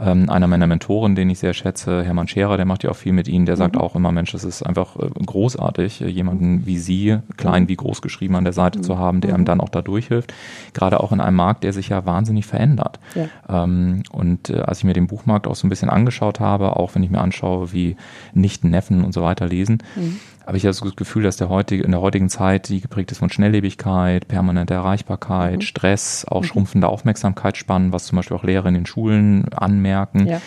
[0.00, 3.12] ähm, einer meiner Mentoren, den ich sehr schätze, Hermann Scherer, der macht ja auch viel
[3.12, 3.80] mit Ihnen, der sagt mhm.
[3.80, 8.02] auch immer, Mensch, es ist einfach äh, großartig, äh, jemanden wie Sie, klein wie groß
[8.02, 8.82] geschrieben an der Seite mhm.
[8.82, 9.46] zu haben, der einem mhm.
[9.46, 10.32] dann auch da durchhilft.
[10.72, 12.98] Gerade auch in einem Markt, der sich ja wahnsinnig verändert.
[13.14, 13.64] Ja.
[13.64, 16.94] Ähm, und äh, als ich mir den Buchmarkt auch so ein bisschen angeschaut habe, auch
[16.94, 17.96] wenn ich mir anschaue, wie
[18.32, 21.92] Nichten, Neffen und so weiter lesen, mhm habe ich das Gefühl, dass der heutige, in
[21.92, 25.60] der heutigen Zeit, die geprägt ist von Schnelllebigkeit, permanenter Erreichbarkeit, mhm.
[25.60, 26.46] Stress, auch mhm.
[26.46, 30.40] schrumpfende Aufmerksamkeitsspannen, was zum Beispiel auch Lehrer in den Schulen anmerken, ja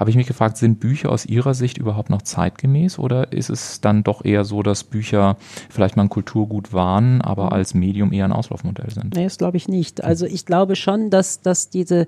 [0.00, 3.82] habe ich mich gefragt, sind Bücher aus Ihrer Sicht überhaupt noch zeitgemäß oder ist es
[3.82, 5.36] dann doch eher so, dass Bücher
[5.68, 7.52] vielleicht mal ein Kulturgut waren, aber mhm.
[7.52, 9.14] als Medium eher ein Auslaufmodell sind?
[9.14, 10.02] Nee, das glaube ich nicht.
[10.02, 12.06] Also ich glaube schon, dass, dass diese,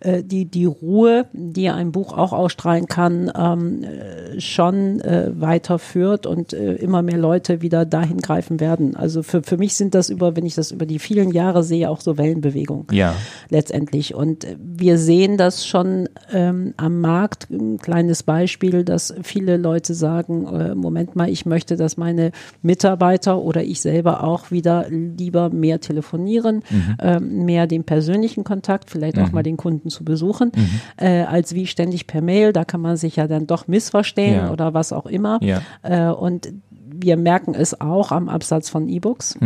[0.00, 6.26] äh, die, die Ruhe, die ein Buch auch ausstrahlen kann, ähm, äh, schon äh, weiterführt
[6.26, 8.96] und äh, immer mehr Leute wieder dahin greifen werden.
[8.96, 11.88] Also für, für mich sind das über, wenn ich das über die vielen Jahre sehe,
[11.88, 12.88] auch so Wellenbewegungen.
[12.92, 13.14] Ja.
[13.48, 14.14] Letztendlich.
[14.14, 17.50] Und wir sehen das schon ähm, am Markt Markt.
[17.50, 23.38] Ein kleines Beispiel, dass viele Leute sagen, äh, Moment mal, ich möchte, dass meine Mitarbeiter
[23.38, 26.96] oder ich selber auch wieder lieber mehr telefonieren, mhm.
[26.98, 29.24] äh, mehr den persönlichen Kontakt, vielleicht mhm.
[29.24, 30.80] auch mal den Kunden zu besuchen, mhm.
[30.96, 32.52] äh, als wie ständig per Mail.
[32.52, 34.50] Da kann man sich ja dann doch missverstehen ja.
[34.50, 35.38] oder was auch immer.
[35.42, 35.62] Ja.
[35.82, 36.52] Äh, und
[36.92, 39.38] wir merken es auch am Absatz von E-Books.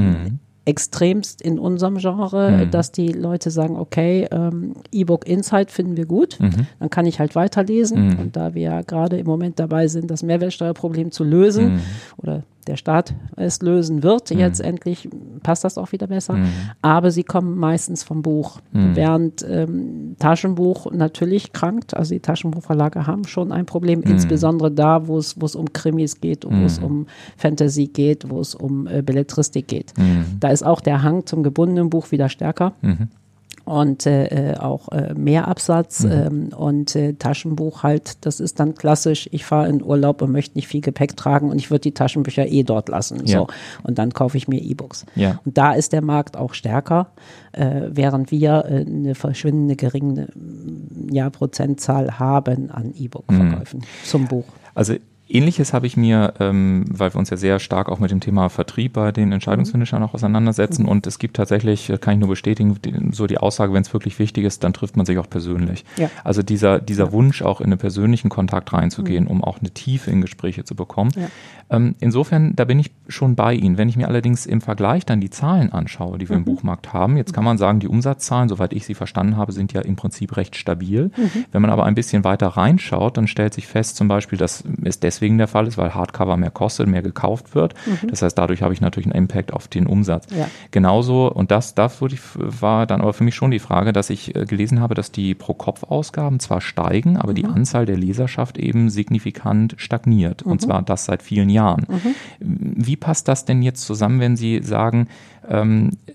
[0.67, 2.71] Extremst in unserem Genre, mhm.
[2.71, 6.67] dass die Leute sagen, okay, ähm, E-Book Insight finden wir gut, mhm.
[6.81, 8.09] dann kann ich halt weiterlesen.
[8.09, 8.19] Mhm.
[8.19, 11.81] Und da wir ja gerade im Moment dabei sind, das Mehrwertsteuerproblem zu lösen mhm.
[12.17, 14.31] oder der Staat es lösen wird.
[14.31, 14.39] Mhm.
[14.39, 15.09] Jetzt endlich
[15.43, 16.35] passt das auch wieder besser.
[16.35, 16.49] Mhm.
[16.83, 18.61] Aber sie kommen meistens vom Buch.
[18.73, 18.97] Mhm.
[18.97, 21.97] Während ähm, Taschenbuch natürlich krankt.
[21.97, 24.13] Also die Taschenbuchverlage haben schon ein Problem, mhm.
[24.13, 26.87] insbesondere da, wo es, wo es um Krimis geht, wo es mhm.
[26.87, 29.93] um Fantasy geht, wo es um äh, Belletristik geht.
[29.99, 30.25] Mhm.
[30.41, 32.73] Da ist auch der Hang zum gebundenen Buch wieder stärker
[33.65, 36.13] und äh, äh, auch äh, Mehrabsatz mhm.
[36.13, 40.57] ähm, und äh, Taschenbuch halt, das ist dann klassisch, ich fahre in Urlaub und möchte
[40.57, 43.25] nicht viel Gepäck tragen und ich würde die Taschenbücher eh dort lassen.
[43.25, 43.39] Ja.
[43.39, 43.47] So.
[43.83, 45.07] Und dann kaufe ich mir E-Books.
[45.15, 45.41] Ja.
[45.45, 47.09] Und da ist der Markt auch stärker,
[47.53, 50.29] äh, während wir äh, eine verschwindende geringe
[51.11, 54.07] ja, Prozentzahl haben an E-Book-Verkäufen mhm.
[54.07, 54.47] zum Buch.
[54.75, 54.95] Also
[55.35, 58.49] Ähnliches habe ich mir, ähm, weil wir uns ja sehr stark auch mit dem Thema
[58.49, 60.89] Vertrieb bei den Entscheidungsfinishern auch auseinandersetzen mhm.
[60.89, 62.79] und es gibt tatsächlich, äh, kann ich nur bestätigen,
[63.13, 65.85] so die Aussage, wenn es wirklich wichtig ist, dann trifft man sich auch persönlich.
[65.97, 66.09] Ja.
[66.23, 67.13] Also dieser, dieser ja.
[67.13, 69.31] Wunsch auch in einen persönlichen Kontakt reinzugehen, mhm.
[69.31, 71.11] um auch eine Tiefe in Gespräche zu bekommen.
[71.17, 71.29] Ja.
[71.71, 73.79] Ähm, insofern, da bin ich schon bei Ihnen.
[73.79, 76.43] Wenn ich mir allerdings im Vergleich dann die Zahlen anschaue, die wir mhm.
[76.43, 79.73] im Buchmarkt haben, jetzt kann man sagen, die Umsatzzahlen, soweit ich sie verstanden habe, sind
[79.73, 81.11] ja im Prinzip recht stabil.
[81.17, 81.45] Mhm.
[81.53, 85.01] Wenn man aber ein bisschen weiter reinschaut, dann stellt sich fest zum Beispiel, dass es
[85.01, 87.75] deswegen deswegen der Fall ist, weil Hardcover mehr kostet, mehr gekauft wird.
[87.87, 88.09] Mhm.
[88.09, 90.27] Das heißt, dadurch habe ich natürlich einen Impact auf den Umsatz.
[90.37, 90.49] Ja.
[90.71, 92.03] Genauso, und das, das
[92.35, 95.35] war dann aber für mich schon die Frage, dass ich äh, gelesen habe, dass die
[95.35, 97.37] Pro-Kopf-Ausgaben zwar steigen, aber mhm.
[97.37, 100.45] die Anzahl der Leserschaft eben signifikant stagniert.
[100.45, 100.53] Mhm.
[100.53, 101.87] Und zwar das seit vielen Jahren.
[101.89, 102.15] Mhm.
[102.41, 105.09] Wie passt das denn jetzt zusammen, wenn Sie sagen,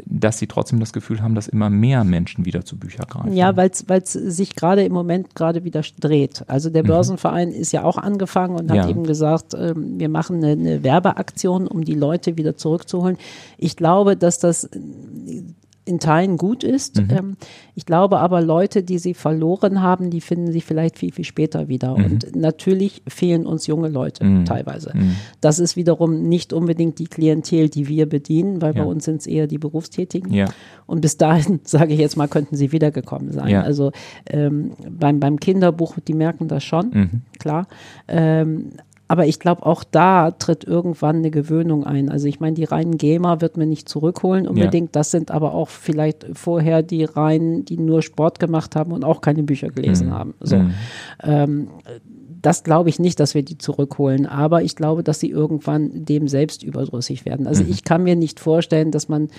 [0.06, 3.34] dass sie trotzdem das Gefühl haben, dass immer mehr Menschen wieder zu Büchern greifen.
[3.34, 6.44] Ja, weil es sich gerade im Moment gerade wieder dreht.
[6.48, 6.88] Also der mhm.
[6.88, 7.56] Börsenverein mhm.
[7.56, 8.90] ist ja auch angefangen und hat ja.
[8.90, 13.18] eben gesagt, äh, wir machen eine, eine Werbeaktion, um die Leute wieder zurückzuholen.
[13.58, 14.70] Ich glaube, dass das
[15.90, 17.02] in Teilen gut ist.
[17.02, 17.08] Mhm.
[17.10, 17.38] Ähm,
[17.74, 21.68] ich glaube aber, Leute, die sie verloren haben, die finden sie vielleicht viel, viel später
[21.68, 21.98] wieder.
[21.98, 22.06] Mhm.
[22.06, 24.46] Und natürlich fehlen uns junge Leute mhm.
[24.46, 24.92] teilweise.
[24.94, 25.16] Mhm.
[25.42, 28.84] Das ist wiederum nicht unbedingt die Klientel, die wir bedienen, weil ja.
[28.84, 30.32] bei uns sind es eher die Berufstätigen.
[30.32, 30.46] Ja.
[30.86, 33.50] Und bis dahin, sage ich jetzt mal, könnten sie wiedergekommen sein.
[33.50, 33.64] Ja.
[33.64, 33.92] Also
[34.28, 37.22] ähm, beim, beim Kinderbuch, die merken das schon, mhm.
[37.40, 37.68] klar.
[38.08, 38.70] Ähm,
[39.10, 42.10] aber ich glaube, auch da tritt irgendwann eine Gewöhnung ein.
[42.10, 44.90] Also ich meine, die reinen Gamer wird man nicht zurückholen unbedingt.
[44.90, 45.00] Ja.
[45.00, 49.22] Das sind aber auch vielleicht vorher die reinen, die nur Sport gemacht haben und auch
[49.22, 50.14] keine Bücher gelesen mhm.
[50.14, 50.34] haben.
[50.42, 50.58] So.
[50.58, 50.74] Mhm.
[51.24, 51.68] Ähm,
[52.40, 56.28] das glaube ich nicht, dass wir die zurückholen, aber ich glaube, dass sie irgendwann dem
[56.28, 57.48] selbst überdrüssig werden.
[57.48, 57.72] Also mhm.
[57.72, 59.30] ich kann mir nicht vorstellen, dass man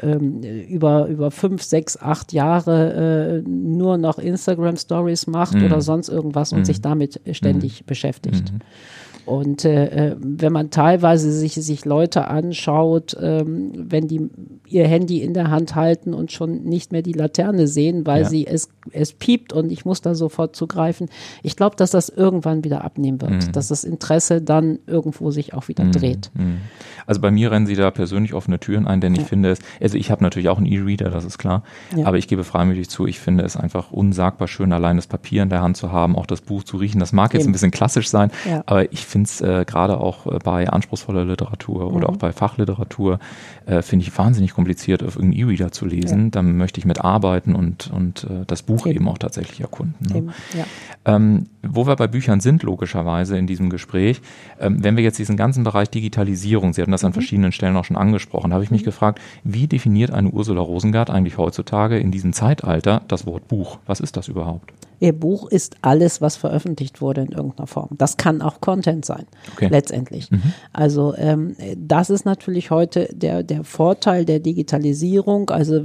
[0.00, 5.66] ähm, über, über fünf, sechs, acht Jahre äh, nur noch Instagram Stories macht mhm.
[5.66, 6.64] oder sonst irgendwas und mhm.
[6.64, 7.86] sich damit ständig mhm.
[7.86, 8.52] beschäftigt.
[9.30, 14.28] Und äh, äh, wenn man teilweise sich, sich Leute anschaut, ähm, wenn die
[14.66, 18.28] ihr Handy in der Hand halten und schon nicht mehr die Laterne sehen, weil ja.
[18.28, 21.08] sie es, es piept und ich muss da sofort zugreifen.
[21.44, 23.52] Ich glaube, dass das irgendwann wieder abnehmen wird, mhm.
[23.52, 25.92] dass das Interesse dann irgendwo sich auch wieder mhm.
[25.92, 26.30] dreht.
[26.34, 26.58] Mhm.
[27.06, 29.22] Also bei mir rennen sie da persönlich offene Türen ein, denn ja.
[29.22, 31.62] ich finde es, also ich habe natürlich auch einen E-Reader, das ist klar,
[31.96, 32.04] ja.
[32.04, 35.50] aber ich gebe freimütig zu, ich finde es einfach unsagbar schön, allein das Papier in
[35.50, 36.98] der Hand zu haben, auch das Buch zu riechen.
[36.98, 37.50] Das mag jetzt Eben.
[37.50, 38.30] ein bisschen klassisch sein,
[38.66, 42.14] aber ich finde es äh, gerade auch äh, bei anspruchsvoller Literatur oder mhm.
[42.14, 43.18] auch bei Fachliteratur,
[43.66, 46.24] äh, finde ich wahnsinnig kompliziert, auf irgendeinen E-Reader zu lesen.
[46.24, 46.30] Ja.
[46.30, 48.96] Dann möchte ich mitarbeiten und, und äh, das Buch eben.
[48.96, 50.06] eben auch tatsächlich erkunden.
[50.06, 50.32] Ne?
[50.56, 50.64] Ja.
[51.14, 54.20] ähm, wo wir bei Büchern sind, logischerweise in diesem Gespräch,
[54.60, 57.14] ähm, wenn wir jetzt diesen ganzen Bereich Digitalisierung, Sie hatten das an mhm.
[57.14, 58.86] verschiedenen Stellen auch schon angesprochen, habe ich mich mhm.
[58.86, 63.78] gefragt, wie definiert eine Ursula Rosengart eigentlich heutzutage in diesem Zeitalter das Wort Buch?
[63.86, 64.72] Was ist das überhaupt?
[65.00, 67.88] Ihr Buch ist alles, was veröffentlicht wurde in irgendeiner Form.
[67.96, 69.68] Das kann auch Content sein, okay.
[69.70, 70.30] letztendlich.
[70.30, 70.42] Mhm.
[70.72, 75.48] Also ähm, das ist natürlich heute der, der Vorteil der Digitalisierung.
[75.50, 75.82] Also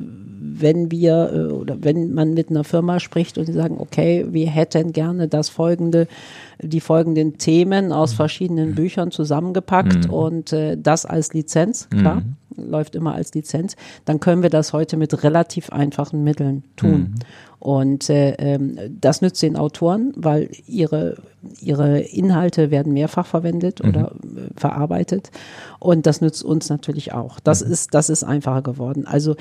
[0.60, 4.50] wenn wir äh, oder wenn man mit einer Firma spricht und sie sagen, okay, wir
[4.50, 6.08] hätten gerne das folgende,
[6.62, 8.15] die folgenden Themen aus mhm.
[8.15, 8.76] verschiedenen mhm.
[8.76, 10.13] Büchern zusammengepackt mhm.
[10.13, 12.70] und äh, das als Lizenz, klar, mhm.
[12.72, 17.00] läuft immer als Lizenz, dann können wir das heute mit relativ einfachen Mitteln tun.
[17.00, 17.15] Mhm.
[17.65, 21.18] Und äh, ähm, das nützt den Autoren, weil ihre,
[21.62, 23.89] ihre Inhalte werden mehrfach verwendet mhm.
[23.89, 25.32] oder äh, verarbeitet.
[25.80, 27.39] Und das nützt uns natürlich auch.
[27.39, 27.72] Das, mhm.
[27.72, 29.08] ist, das ist einfacher geworden.
[29.08, 29.36] Also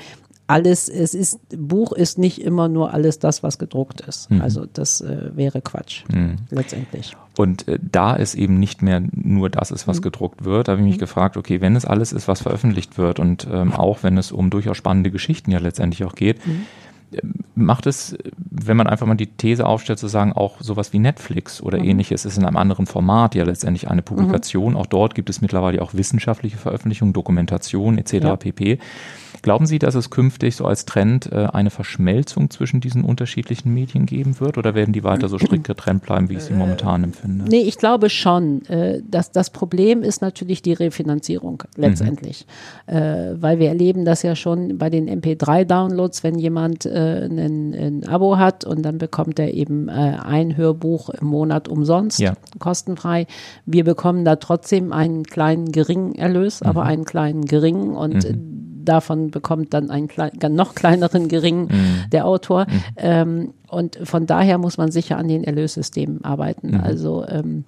[0.47, 4.29] alles, es ist, Buch ist nicht immer nur alles das, was gedruckt ist.
[4.29, 4.41] Mhm.
[4.41, 6.35] Also das äh, wäre Quatsch, mhm.
[6.51, 7.15] letztendlich.
[7.37, 10.03] Und äh, da es eben nicht mehr nur das ist, was mhm.
[10.03, 11.01] gedruckt wird, habe ich mich mhm.
[11.01, 14.49] gefragt, okay, wenn es alles ist, was veröffentlicht wird und ähm, auch wenn es um
[14.49, 16.65] durchaus spannende Geschichten ja letztendlich auch geht, mhm
[17.55, 21.61] macht es, wenn man einfach mal die These aufstellt, zu sagen, auch sowas wie Netflix
[21.61, 21.85] oder mhm.
[21.85, 24.75] ähnliches ist in einem anderen Format ja letztendlich eine Publikation.
[24.75, 28.13] Auch dort gibt es mittlerweile auch wissenschaftliche Veröffentlichungen, Dokumentation etc.
[28.13, 28.35] Ja.
[28.35, 28.79] pp.
[29.41, 34.05] Glauben Sie, dass es künftig so als Trend äh, eine Verschmelzung zwischen diesen unterschiedlichen Medien
[34.05, 37.03] geben wird oder werden die weiter so strikt getrennt bleiben, wie ich sie äh, momentan
[37.03, 37.45] empfinde?
[37.45, 38.65] Nee, ich glaube schon.
[38.65, 42.45] Äh, dass das Problem ist natürlich die Refinanzierung letztendlich.
[42.87, 43.41] Mhm.
[43.41, 48.63] Weil wir erleben das ja schon bei den MP3-Downloads, wenn jemand ein, ein, Abo hat
[48.63, 52.33] und dann bekommt er eben ein Hörbuch im Monat umsonst, ja.
[52.59, 53.27] kostenfrei.
[53.65, 56.67] Wir bekommen da trotzdem einen kleinen geringen Erlös, mhm.
[56.67, 62.09] aber einen kleinen geringen und mhm davon bekommt dann einen klein, noch kleineren geringen mhm.
[62.11, 62.67] der Autor.
[62.67, 62.83] Mhm.
[62.97, 66.69] Ähm, und von daher muss man sicher an den Erlössystemen arbeiten.
[66.69, 66.81] Mhm.
[66.81, 67.65] Also ähm,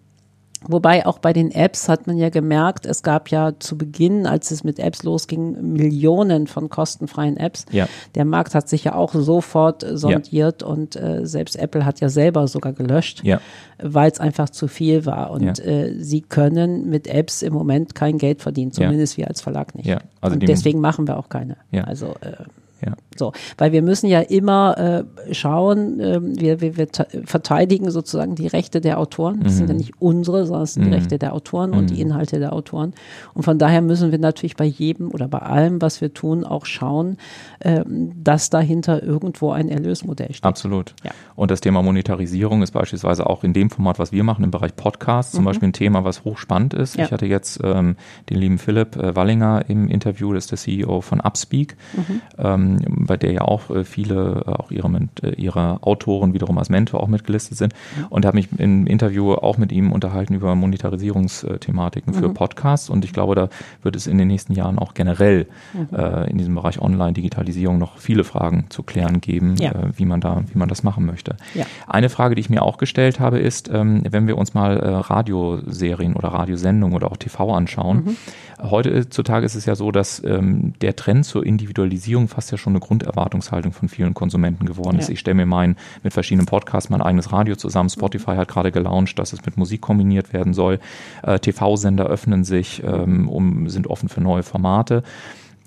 [0.66, 4.50] Wobei auch bei den Apps hat man ja gemerkt, es gab ja zu Beginn, als
[4.50, 7.66] es mit Apps losging, Millionen von kostenfreien Apps.
[7.72, 7.88] Ja.
[8.16, 10.68] Der Markt hat sich ja auch sofort sondiert ja.
[10.68, 13.40] und äh, selbst Apple hat ja selber sogar gelöscht, ja.
[13.78, 15.32] weil es einfach zu viel war.
[15.32, 19.76] Und äh, sie können mit Apps im Moment kein Geld verdienen, zumindest wir als Verlag
[19.76, 19.88] nicht.
[20.22, 21.58] Also und deswegen machen wir auch keine.
[21.86, 22.94] Also äh, ja.
[23.20, 26.88] So, weil wir müssen ja immer äh, schauen, äh, wir, wir, wir
[27.26, 29.42] verteidigen sozusagen die Rechte der Autoren.
[29.44, 29.58] Das mhm.
[29.58, 30.92] sind ja nicht unsere, sondern es sind mhm.
[30.92, 31.78] die Rechte der Autoren mhm.
[31.78, 32.12] und die mhm.
[32.12, 32.94] Inhalte der Autoren.
[33.34, 36.66] Und von daher müssen wir natürlich bei jedem oder bei allem, was wir tun, auch
[36.66, 37.18] schauen,
[37.60, 40.46] äh, dass dahinter irgendwo ein Erlösmodell steht.
[40.46, 40.94] Absolut.
[41.04, 41.12] Ja.
[41.36, 44.76] Und das Thema Monetarisierung ist beispielsweise auch in dem Format, was wir machen, im Bereich
[44.76, 45.46] Podcast, zum mhm.
[45.46, 46.98] Beispiel ein Thema, was hochspannend ist.
[46.98, 47.06] Ja.
[47.06, 47.96] Ich hatte jetzt ähm,
[48.30, 51.78] den lieben Philipp äh, Wallinger im Interview, das ist der CEO von Upspeak.
[51.96, 52.22] Mhm.
[52.38, 54.88] Ähm, bei der ja auch äh, viele, äh, auch ihre,
[55.24, 57.74] äh, ihre Autoren wiederum als Mentor auch mitgelistet sind.
[58.10, 62.34] Und habe mich im Interview auch mit ihm unterhalten über Monetarisierungsthematiken für mhm.
[62.34, 62.90] Podcasts.
[62.90, 63.50] Und ich glaube, da
[63.82, 65.98] wird es in den nächsten Jahren auch generell mhm.
[65.98, 69.72] äh, in diesem Bereich Online-Digitalisierung noch viele Fragen zu klären geben, ja.
[69.72, 71.36] äh, wie man da, wie man das machen möchte.
[71.54, 71.66] Ja.
[71.88, 74.88] Eine Frage, die ich mir auch gestellt habe, ist, ähm, wenn wir uns mal äh,
[74.88, 78.18] Radioserien oder Radiosendungen oder auch TV anschauen, mhm.
[78.62, 82.80] Heutzutage ist es ja so, dass ähm, der Trend zur Individualisierung fast ja schon eine
[82.98, 85.02] Grunderwartungshaltung von vielen Konsumenten geworden ja.
[85.02, 85.10] ist.
[85.10, 87.90] Ich stelle mir mein, mit verschiedenen Podcasts mein eigenes Radio zusammen.
[87.90, 90.80] Spotify hat gerade gelauncht, dass es mit Musik kombiniert werden soll.
[91.24, 95.04] Äh, TV-Sender öffnen sich, ähm, um, sind offen für neue Formate.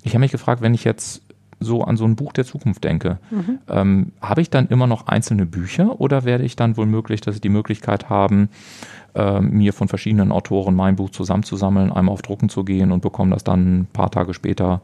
[0.02, 1.22] Ich habe mich gefragt, wenn ich jetzt
[1.62, 3.58] so an so ein Buch der Zukunft denke, mhm.
[3.68, 7.34] ähm, habe ich dann immer noch einzelne Bücher oder werde ich dann wohl möglich, dass
[7.34, 8.48] ich die Möglichkeit haben,
[9.14, 13.32] äh, mir von verschiedenen Autoren mein Buch zusammenzusammeln, einmal auf Drucken zu gehen und bekomme
[13.32, 14.80] das dann ein paar Tage später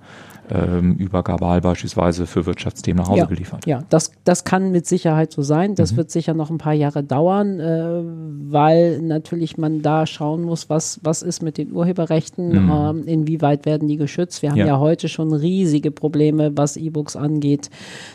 [0.50, 3.66] ähm, über Gabal beispielsweise für Wirtschaftsthemen nach Hause ja, geliefert.
[3.66, 5.74] Ja, das, das kann mit Sicherheit so sein.
[5.74, 5.96] Das mhm.
[5.98, 8.02] wird sicher noch ein paar Jahre dauern, äh,
[8.50, 12.70] weil natürlich man da schauen muss, was, was ist mit den Urheberrechten, mhm.
[12.70, 14.42] ähm, inwieweit werden die geschützt.
[14.42, 14.66] Wir haben ja.
[14.66, 17.70] ja heute schon riesige Probleme, was E-Books angeht,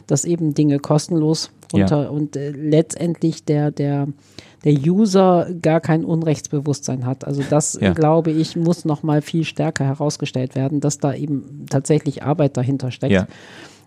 [0.08, 2.10] dass eben Dinge kostenlos runter ja.
[2.10, 4.08] und äh, letztendlich der, der
[4.63, 7.26] der User gar kein Unrechtsbewusstsein hat.
[7.26, 7.93] Also das, ja.
[7.93, 12.91] glaube ich, muss noch mal viel stärker herausgestellt werden, dass da eben tatsächlich Arbeit dahinter
[12.91, 13.13] steckt.
[13.13, 13.28] Ja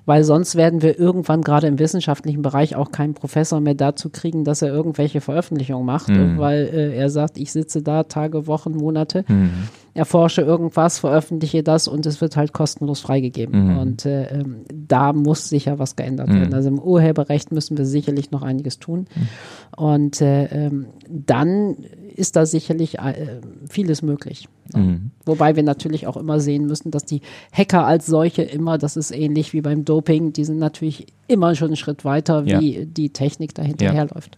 [0.06, 4.44] weil sonst werden wir irgendwann gerade im wissenschaftlichen Bereich auch keinen Professor mehr dazu kriegen,
[4.44, 6.38] dass er irgendwelche Veröffentlichungen macht, mhm.
[6.38, 9.68] weil äh, er sagt, ich sitze da Tage, Wochen, Monate, mhm.
[9.94, 13.72] erforsche irgendwas, veröffentliche das und es wird halt kostenlos freigegeben.
[13.72, 13.78] Mhm.
[13.78, 16.48] Und äh, ähm, da muss sicher was geändert werden.
[16.48, 16.54] Mhm.
[16.54, 19.06] Also im Urheberrecht müssen wir sicherlich noch einiges tun.
[19.14, 19.28] Mhm.
[19.76, 21.76] Und äh, ähm, dann
[22.14, 24.48] ist da sicherlich äh, vieles möglich.
[24.74, 25.10] Mhm.
[25.26, 27.20] Wobei wir natürlich auch immer sehen müssen, dass die
[27.52, 31.68] Hacker als solche immer, das ist ähnlich wie beim Doping, die sind natürlich immer schon
[31.68, 32.84] einen Schritt weiter, wie ja.
[32.84, 33.92] die Technik dahinter ja.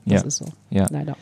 [0.04, 0.22] Das ja.
[0.22, 0.46] ist so.
[0.70, 0.86] Ja.
[0.90, 1.16] Leider.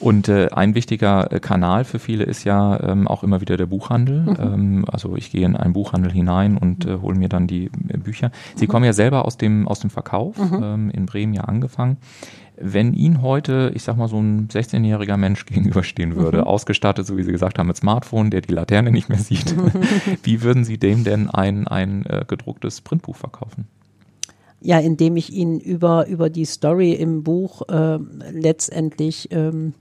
[0.00, 3.66] Und äh, ein wichtiger äh, Kanal für viele ist ja ähm, auch immer wieder der
[3.66, 4.22] Buchhandel.
[4.22, 4.36] Mhm.
[4.38, 7.96] Ähm, also ich gehe in einen Buchhandel hinein und äh, hole mir dann die äh,
[7.98, 8.30] Bücher.
[8.54, 8.70] Sie mhm.
[8.70, 10.62] kommen ja selber aus dem, aus dem Verkauf, mhm.
[10.62, 11.96] ähm, in Bremen ja angefangen.
[12.60, 16.44] Wenn Ihnen heute, ich sag mal, so ein 16-jähriger Mensch gegenüberstehen würde, mhm.
[16.44, 19.54] ausgestattet, so wie Sie gesagt haben, mit Smartphone, der die Laterne nicht mehr sieht,
[20.22, 23.66] wie würden Sie dem denn ein, ein äh, gedrucktes Printbuch verkaufen?
[24.60, 27.98] Ja, indem ich Ihnen über, über die Story im Buch äh,
[28.32, 29.74] letztendlich ähm,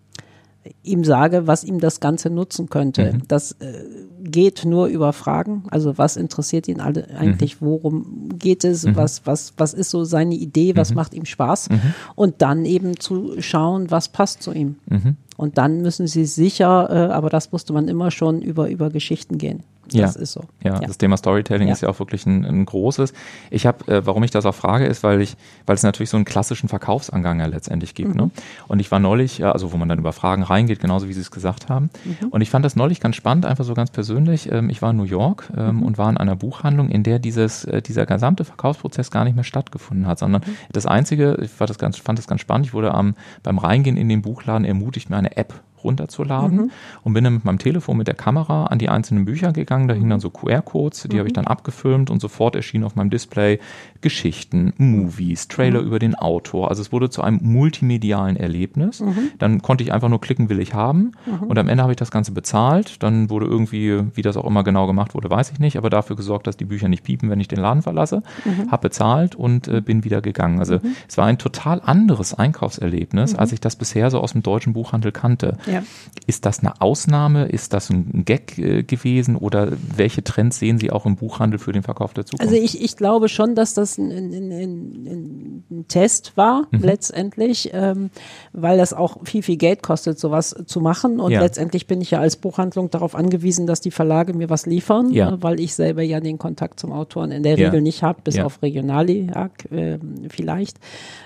[0.84, 3.14] ihm sage, was ihm das Ganze nutzen könnte.
[3.14, 3.28] Mhm.
[3.28, 3.74] Das äh,
[4.22, 5.64] geht nur über Fragen.
[5.70, 7.62] Also was interessiert ihn alle eigentlich?
[7.62, 7.66] Mhm.
[7.66, 8.86] Worum geht es?
[8.86, 8.96] Mhm.
[8.96, 10.76] Was, was, was ist so seine Idee?
[10.76, 10.96] Was mhm.
[10.96, 11.70] macht ihm Spaß?
[11.70, 11.94] Mhm.
[12.16, 14.76] Und dann eben zu schauen, was passt zu ihm.
[14.88, 15.18] Mhm.
[15.38, 19.38] Und dann müssen sie sicher, äh, aber das musste man immer schon über, über Geschichten
[19.38, 19.64] gehen.
[19.92, 20.22] Das ja.
[20.22, 20.42] ist so.
[20.64, 20.80] Ja, Ja.
[20.82, 21.74] das Thema Storytelling Ja.
[21.74, 23.14] ist ja auch wirklich ein, ein großes.
[23.52, 26.18] Ich habe, äh, warum ich das auch frage, ist, weil ich, weil es natürlich so
[26.18, 28.10] einen klassischen Verkaufsangang ja letztendlich gibt.
[28.12, 28.16] Mhm.
[28.18, 28.32] Ne?
[28.68, 31.22] Und ich war neulich, ja, also wo man dann über Fragen reingeht, genauso wie Sie
[31.22, 31.90] es gesagt haben.
[32.06, 32.28] Mhm.
[32.30, 34.52] Und ich fand das neulich ganz spannend, einfach so ganz persönlich.
[34.52, 35.84] Ähm, ich war in New York ähm, Mhm.
[35.84, 39.44] und war in einer Buchhandlung, in der dieses, äh, dieser gesamte Verkaufsprozess gar nicht mehr
[39.44, 40.56] stattgefunden hat, sondern Mhm.
[40.72, 43.98] das Einzige, ich fand das ganz, fand das ganz spannend, ich wurde am, beim Reingehen
[43.98, 45.54] in den Buchladen ermutigt, mir eine App
[45.84, 46.72] runterzuladen Mhm.
[47.04, 49.88] und bin dann mit meinem Telefon mit der Kamera an die einzelnen Bücher gegangen.
[49.88, 50.12] Da hingen Mhm.
[50.12, 53.60] dann so QR-Codes, die habe ich dann abgefilmt und sofort erschienen auf meinem Display
[54.02, 55.88] Geschichten, Movies, Trailer Mhm.
[55.88, 56.70] über den Autor.
[56.70, 59.04] Also es wurde zu einem multimedialen Erlebnis.
[59.40, 61.12] Dann konnte ich einfach nur klicken, will ich haben.
[61.26, 61.48] Mhm.
[61.48, 63.02] Und am Ende habe ich das Ganze bezahlt.
[63.04, 66.16] Dann wurde irgendwie, wie das auch immer genau gemacht wurde, weiß ich nicht, aber dafür
[66.16, 68.22] gesorgt, dass die Bücher nicht piepen, wenn ich den Laden verlasse.
[68.46, 68.72] Mhm.
[68.72, 70.60] Habe bezahlt und äh, bin wieder gegangen.
[70.60, 74.74] Also es war ein total anderes Einkaufserlebnis, als ich das bisher so aus dem deutschen
[74.74, 75.58] Buchhandel kannte.
[75.68, 75.84] Ja.
[76.26, 77.46] Ist das eine Ausnahme?
[77.48, 79.36] Ist das ein Gag äh, gewesen?
[79.36, 82.52] Oder welche Trends sehen Sie auch im Buchhandel für den Verkauf der Zukunft?
[82.52, 86.80] Also ich, ich glaube schon, dass das ein, ein, ein, ein, Test war, Mhm.
[86.80, 88.10] letztendlich, ähm,
[88.54, 91.20] weil das auch viel, viel Geld kostet, sowas zu machen.
[91.20, 91.42] Und Ja.
[91.42, 95.30] letztendlich bin ich ja als Buchhandlung darauf angewiesen, dass die Verlage mir was liefern, Ja.
[95.34, 97.58] äh, weil ich selber ja den Kontakt zum Autoren in der.
[97.58, 99.98] Regel nicht habe, bis auf Regionalliag äh,
[100.30, 100.78] vielleicht.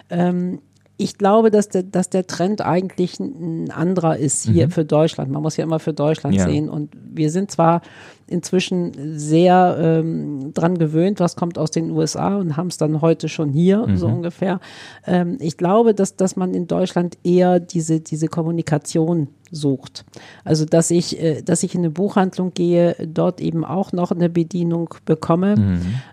[0.09, 0.59] Ähm,
[1.01, 5.31] ich glaube, dass der, dass der Trend eigentlich ein anderer ist hier für Deutschland.
[5.31, 6.39] Man muss ja immer für Deutschland Mhm.
[6.39, 6.45] Ja.
[6.47, 6.69] sehen.
[6.69, 7.81] Und wir sind zwar
[8.27, 13.27] inzwischen sehr ähm, dran gewöhnt, was kommt aus den USA und haben es dann heute
[13.27, 14.61] schon hier, so ungefähr.
[15.05, 20.05] Ähm, ich glaube, dass, dass man in Deutschland eher diese, diese Kommunikation sucht.
[20.45, 24.29] Also dass ich, äh, dass ich in eine Buchhandlung gehe, dort eben auch noch eine
[24.29, 25.55] Bedienung bekomme,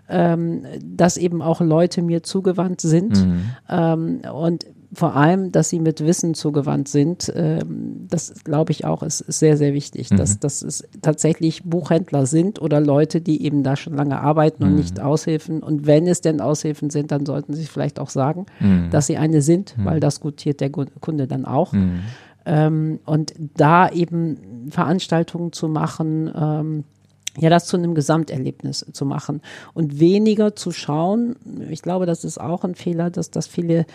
[0.09, 3.25] ähm, dass eben auch Leute mir zugewandt sind
[3.69, 9.03] ähm, und vor allem, dass sie mit Wissen zugewandt sind, ähm, das glaube ich auch,
[9.03, 13.63] ist, ist sehr, sehr wichtig, dass, dass es tatsächlich Buchhändler sind oder Leute, die eben
[13.63, 15.61] da schon lange arbeiten und nicht Aushilfen.
[15.61, 18.47] Und wenn es denn Aushilfen sind, dann sollten sie vielleicht auch sagen,
[18.89, 21.73] dass sie eine sind, weil das gutiert der Kunde dann auch.
[22.45, 26.83] Ähm, und da eben Veranstaltungen zu machen, ähm,
[27.39, 29.41] ja, das zu einem Gesamterlebnis zu machen
[29.73, 31.35] und weniger zu schauen.
[31.69, 33.85] Ich glaube, das ist auch ein Fehler, dass, dass viele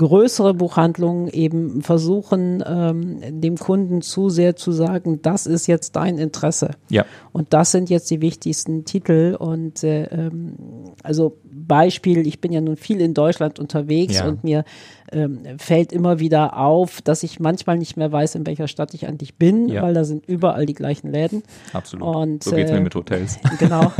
[0.00, 6.16] größere Buchhandlungen eben versuchen, ähm, dem Kunden zu sehr zu sagen, das ist jetzt dein
[6.16, 6.70] Interesse.
[6.88, 7.04] Ja.
[7.32, 9.36] Und das sind jetzt die wichtigsten Titel.
[9.38, 10.54] Und äh, ähm,
[11.02, 11.36] also
[11.66, 14.28] Beispiel, ich bin ja nun viel in Deutschland unterwegs Ja.
[14.28, 14.64] und mir
[15.12, 19.08] ähm, fällt immer wieder auf, dass ich manchmal nicht mehr weiß, in welcher Stadt ich
[19.08, 19.82] eigentlich bin, Ja.
[19.82, 21.42] weil da sind überall die gleichen Läden.
[21.72, 22.14] Absolut.
[22.14, 23.38] Und, so geht's äh, mir mit Hotels.
[23.58, 23.92] Genau.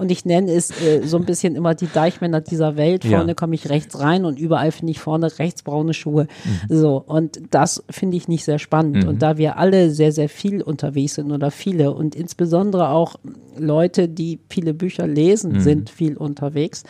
[0.00, 3.04] Und ich nenne es äh, so ein bisschen immer die Deichmänner dieser Welt.
[3.04, 3.18] Ja.
[3.18, 6.26] Vorne komme ich rechts rein und überall finde ich vorne rechts braune Schuhe.
[6.68, 7.02] So.
[7.06, 9.04] Und das finde ich nicht sehr spannend.
[9.06, 13.14] Und da wir alle sehr, sehr viel unterwegs sind oder viele und insbesondere auch
[13.56, 16.82] Leute, die viele Bücher lesen, sind viel unterwegs,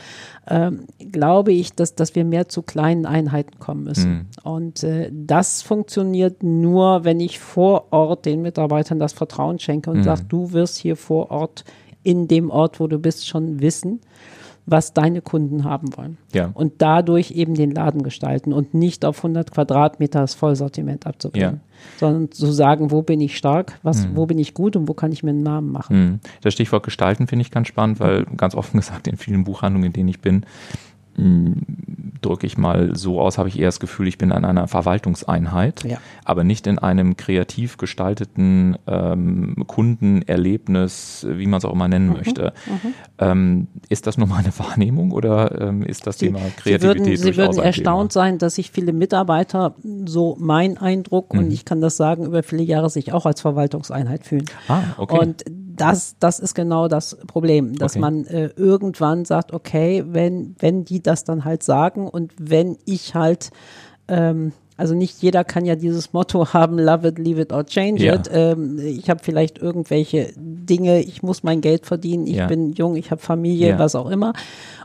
[0.48, 4.28] ähm, glaube ich, dass, dass wir mehr zu kleinen Einheiten kommen müssen.
[4.44, 10.02] Und äh, das funktioniert nur, wenn ich vor Ort den Mitarbeitern das Vertrauen schenke und
[10.04, 11.64] sage, du wirst hier vor Ort
[12.02, 14.00] in dem Ort, wo du bist, schon wissen,
[14.66, 16.18] was deine Kunden haben wollen.
[16.34, 16.50] Ja.
[16.52, 21.98] Und dadurch eben den Laden gestalten und nicht auf 100 Quadratmeter das Vollsortiment abzubringen, Ja.
[21.98, 25.12] sondern zu sagen, wo bin ich stark, was, wo bin ich gut und wo kann
[25.12, 25.96] ich mir einen Namen machen.
[25.96, 26.20] Mhm.
[26.42, 29.92] Das Stichwort Gestalten finde ich ganz spannend, weil ganz offen gesagt, in vielen Buchhandlungen, in
[29.92, 30.44] denen ich bin,
[31.18, 35.84] drücke ich mal so aus, habe ich eher das Gefühl, ich bin an einer Verwaltungseinheit,
[35.84, 35.98] Ja.
[36.24, 42.52] aber nicht in einem kreativ gestalteten ähm, Kundenerlebnis, wie man es auch immer nennen möchte.
[43.18, 47.36] Ähm, ist das nur meine Wahrnehmung oder ähm, ist das Thema Sie Kreativität würden, Sie
[47.36, 49.74] würden erstaunt sein, dass sich viele Mitarbeiter,
[50.06, 51.38] so mein Eindruck, Mhm.
[51.40, 54.44] und ich kann das sagen, über viele Jahre sich auch als Verwaltungseinheit fühlen.
[54.46, 54.54] Thema?
[54.68, 55.18] Ah, okay.
[55.18, 55.44] Und
[55.76, 58.00] das, das ist genau das Problem, dass Okay.
[58.00, 63.14] man äh, irgendwann sagt, okay, wenn, wenn die das dann halt sagen und wenn ich
[63.14, 63.50] halt,
[64.08, 68.04] ähm, also nicht jeder kann ja dieses Motto haben, love it, leave it or change
[68.04, 68.14] Ja.
[68.14, 68.28] it.
[68.32, 72.46] Ähm, ich habe vielleicht irgendwelche Dinge, ich muss mein Geld verdienen, ich Ja.
[72.46, 73.78] bin jung, ich habe Familie, Ja.
[73.78, 74.32] was auch immer.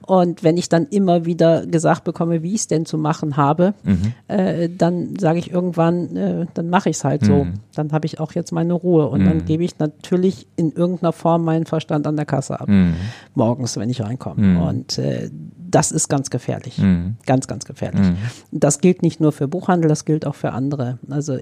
[0.07, 3.73] Und wenn ich dann immer wieder gesagt bekomme, wie ich es denn zu machen habe,
[3.83, 4.13] Mhm.
[4.27, 7.43] äh, dann sage ich irgendwann, äh, dann mache ich es halt so.
[7.45, 7.53] Mhm.
[7.75, 9.07] Dann habe ich auch jetzt meine Ruhe.
[9.09, 12.67] Und dann gebe ich natürlich in irgendeiner Form meinen Verstand an der Kasse ab.
[12.67, 12.95] Mhm.
[13.35, 14.61] Morgens, wenn ich reinkomme.
[14.63, 15.29] Und äh,
[15.71, 16.77] das ist ganz gefährlich.
[16.77, 17.15] Mhm.
[17.25, 18.07] Ganz, ganz gefährlich.
[18.51, 20.99] Das gilt nicht nur für Buchhandel, das gilt auch für andere.
[21.09, 21.37] Also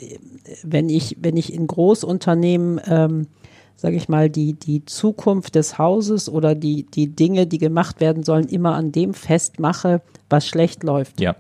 [0.64, 3.28] wenn ich, wenn ich in Großunternehmen ähm,
[3.76, 8.24] sage ich mal, die, die Zukunft des Hauses oder die, die Dinge, die gemacht werden
[8.24, 11.22] sollen, immer an dem festmache, was schlecht läuft.
[11.22, 11.36] ja.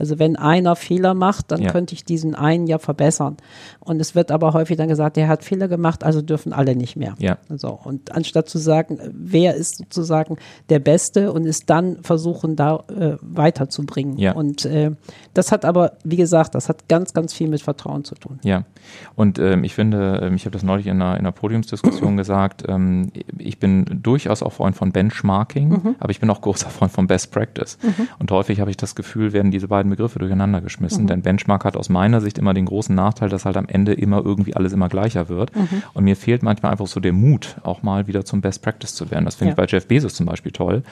[0.00, 1.70] Also wenn einer Fehler macht, dann Ja.
[1.70, 3.36] könnte ich diesen einen ja verbessern.
[3.78, 6.96] Und es wird aber häufig dann gesagt, der hat Fehler gemacht, also dürfen alle nicht
[6.96, 7.14] mehr.
[7.18, 7.38] Ja.
[7.48, 10.36] So, und anstatt zu sagen, wer ist sozusagen
[10.70, 14.16] der Beste und es dann versuchen, da äh, weiterzubringen.
[14.18, 14.32] Ja.
[14.32, 14.92] Und äh,
[15.34, 18.38] das hat aber, wie gesagt, das hat ganz, ganz viel mit Vertrauen zu tun.
[18.42, 18.64] Ja,
[19.16, 22.64] und ähm, ich finde, ähm, ich habe das neulich in einer, in einer Podiumsdiskussion gesagt,
[22.68, 25.96] ähm, ich bin durchaus auch Freund von Benchmarking, Mhm.
[25.98, 27.78] aber ich bin auch großer Freund von Best Practice.
[28.18, 30.64] Und häufig habe ich das Gefühl, werden diese beiden Begriffe durcheinander Mhm.
[30.64, 33.92] geschmissen, denn Benchmark hat aus meiner Sicht immer den großen Nachteil, dass halt am Ende
[33.92, 35.54] immer irgendwie alles immer gleicher wird.
[35.54, 35.82] Mhm.
[35.94, 39.10] Und mir fehlt manchmal einfach so der Mut, auch mal wieder zum Best Practice zu
[39.10, 39.24] werden.
[39.24, 39.52] Das finde Ja.
[39.52, 40.82] ich bei Jeff Bezos zum Beispiel toll,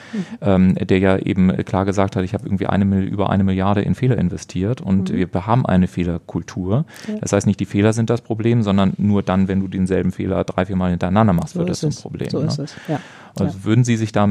[0.41, 3.95] ähm, der ja eben klar gesagt hat, ich habe irgendwie eine, über eine Milliarde in
[3.95, 6.85] Fehler investiert und wir haben eine Fehlerkultur.
[7.21, 10.43] Das heißt nicht, die Fehler sind das Problem, sondern nur dann, wenn du denselben Fehler
[10.43, 12.01] drei, vier Mal hintereinander machst, So wird das es.
[12.01, 12.29] Problem.
[12.29, 12.47] So ne?
[12.47, 12.99] ist es, ja.
[13.37, 14.27] Also würden Sie sich da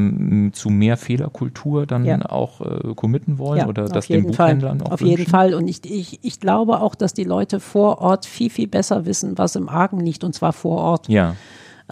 [0.52, 2.20] zu mehr Fehlerkultur dann Ja.
[2.30, 4.54] auch äh, committen wollen oder auf das den jeden Fall.
[4.56, 5.18] Buchhändlern auch Auf wünschen?
[5.18, 5.54] jeden Fall.
[5.54, 9.38] Und ich, ich, ich glaube auch, dass die Leute vor Ort viel, viel besser wissen,
[9.38, 11.08] was im Argen liegt, und zwar vor Ort.
[11.08, 11.36] Ja,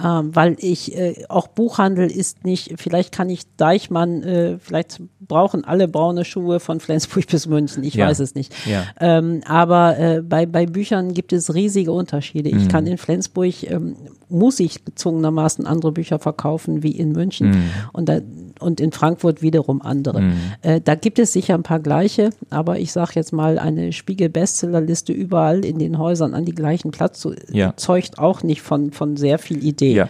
[0.03, 5.65] Ähm, weil ich, äh, auch Buchhandel ist nicht, vielleicht kann ich Deichmann, äh, vielleicht brauchen
[5.65, 8.07] alle braune Schuhe von Flensburg bis München, ich Ja.
[8.07, 8.53] weiß es nicht.
[8.67, 8.85] Ja.
[9.01, 12.51] Ähm, aber äh, bei, bei Büchern gibt es riesige Unterschiede.
[12.53, 12.59] Mhm.
[12.59, 13.97] Ich kann in Flensburg, ähm,
[14.29, 17.71] muss ich gezwungenermaßen andere Bücher verkaufen wie in München Mhm.
[17.93, 18.21] und, da,
[18.61, 20.33] und in Frankfurt wiederum andere.
[20.63, 25.13] Äh, da gibt es sicher ein paar gleiche, aber ich sage jetzt mal, eine Spiegel-Bestsellerliste
[25.13, 27.75] überall in den Häusern an die gleichen Platz zu, Ja.
[27.77, 29.95] zeugt auch nicht von, von sehr viel Idee.
[29.95, 30.09] Ja.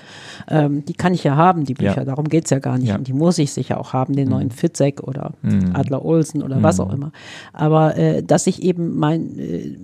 [0.49, 2.05] Ähm, die kann ich ja haben, die Bücher, Ja.
[2.05, 2.91] darum geht's ja gar nicht.
[2.93, 2.97] Mhm.
[2.99, 5.33] Und die muss ich sicher auch haben, den neuen Fitzek oder
[5.75, 7.13] Adler Olsen oder was auch immer.
[7.53, 9.77] Aber äh, dass ich eben mein, äh,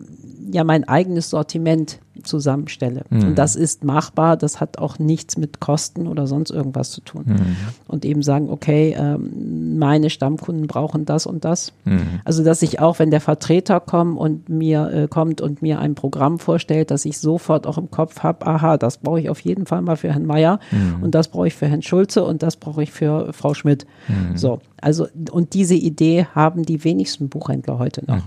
[0.51, 3.05] ja, mein eigenes Sortiment zusammenstelle.
[3.11, 3.29] Mhm.
[3.29, 7.25] Und das ist machbar, das hat auch nichts mit Kosten oder sonst irgendwas zu tun.
[7.27, 7.57] Mhm.
[7.89, 11.73] Und eben sagen, okay, ähm, meine Stammkunden brauchen das und das.
[11.85, 12.21] Mhm.
[12.25, 15.95] Also dass ich auch, wenn der Vertreter kommt und mir äh, kommt und mir ein
[15.95, 19.67] Programm vorstellt, dass ich sofort auch im Kopf habe, aha, das brauche ich auf jeden
[19.67, 21.03] Fall mal für Herrn Meier Mhm.
[21.03, 23.87] und das brauche ich für Herrn Schulze und das brauche ich für Frau Schmidt.
[24.35, 28.23] So, also und diese Idee haben die wenigsten Buchhändler heute noch.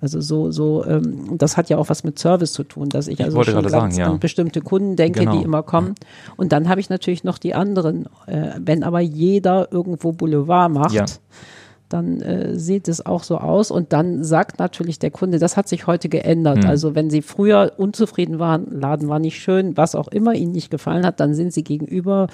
[0.00, 0.04] Mhm.
[0.04, 3.22] Also so, so, ähm, das hat ja auch was mit Service zu tun, dass ich,
[3.22, 4.06] also wollte schon ganz sagen, ja.
[4.10, 5.36] an bestimmte Kunden denke, Genau.
[5.36, 5.94] die immer kommen.
[6.36, 8.06] Und dann habe ich natürlich noch die anderen.
[8.26, 11.04] Äh, wenn aber jeder irgendwo Boulevard macht, Ja.
[11.88, 13.70] dann äh, sieht es auch so aus.
[13.70, 16.64] Und dann sagt natürlich der Kunde, das hat sich heute geändert.
[16.64, 20.70] Also wenn Sie früher unzufrieden waren, Laden war nicht schön, was auch immer Ihnen nicht
[20.70, 22.28] gefallen hat, dann sind Sie gegenüber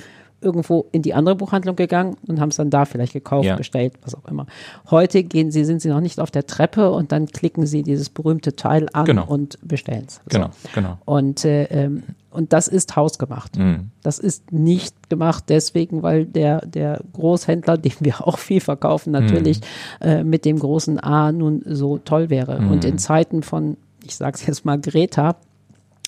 [0.47, 3.57] irgendwo in die andere Buchhandlung gegangen und haben es dann da vielleicht gekauft, Ja.
[3.57, 4.47] bestellt, was auch immer.
[4.90, 8.09] Heute gehen Sie, sind Sie noch nicht auf der Treppe und dann klicken Sie dieses
[8.09, 9.26] berühmte Teil an Genau.
[9.26, 10.20] und bestellen es.
[10.28, 10.99] genau, genau.
[11.05, 13.59] Und, äh, ähm, und das ist hausgemacht.
[13.59, 13.90] Mhm.
[14.03, 19.61] Das ist nicht gemacht deswegen, weil der, der Großhändler, dem wir auch viel verkaufen, natürlich
[20.01, 22.59] äh, mit dem großen A nun so toll wäre.
[22.59, 25.36] Und in Zeiten von, ich sage es jetzt mal, Greta,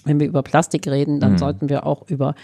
[0.05, 2.35] wenn wir über Plastik reden, dann sollten wir auch über,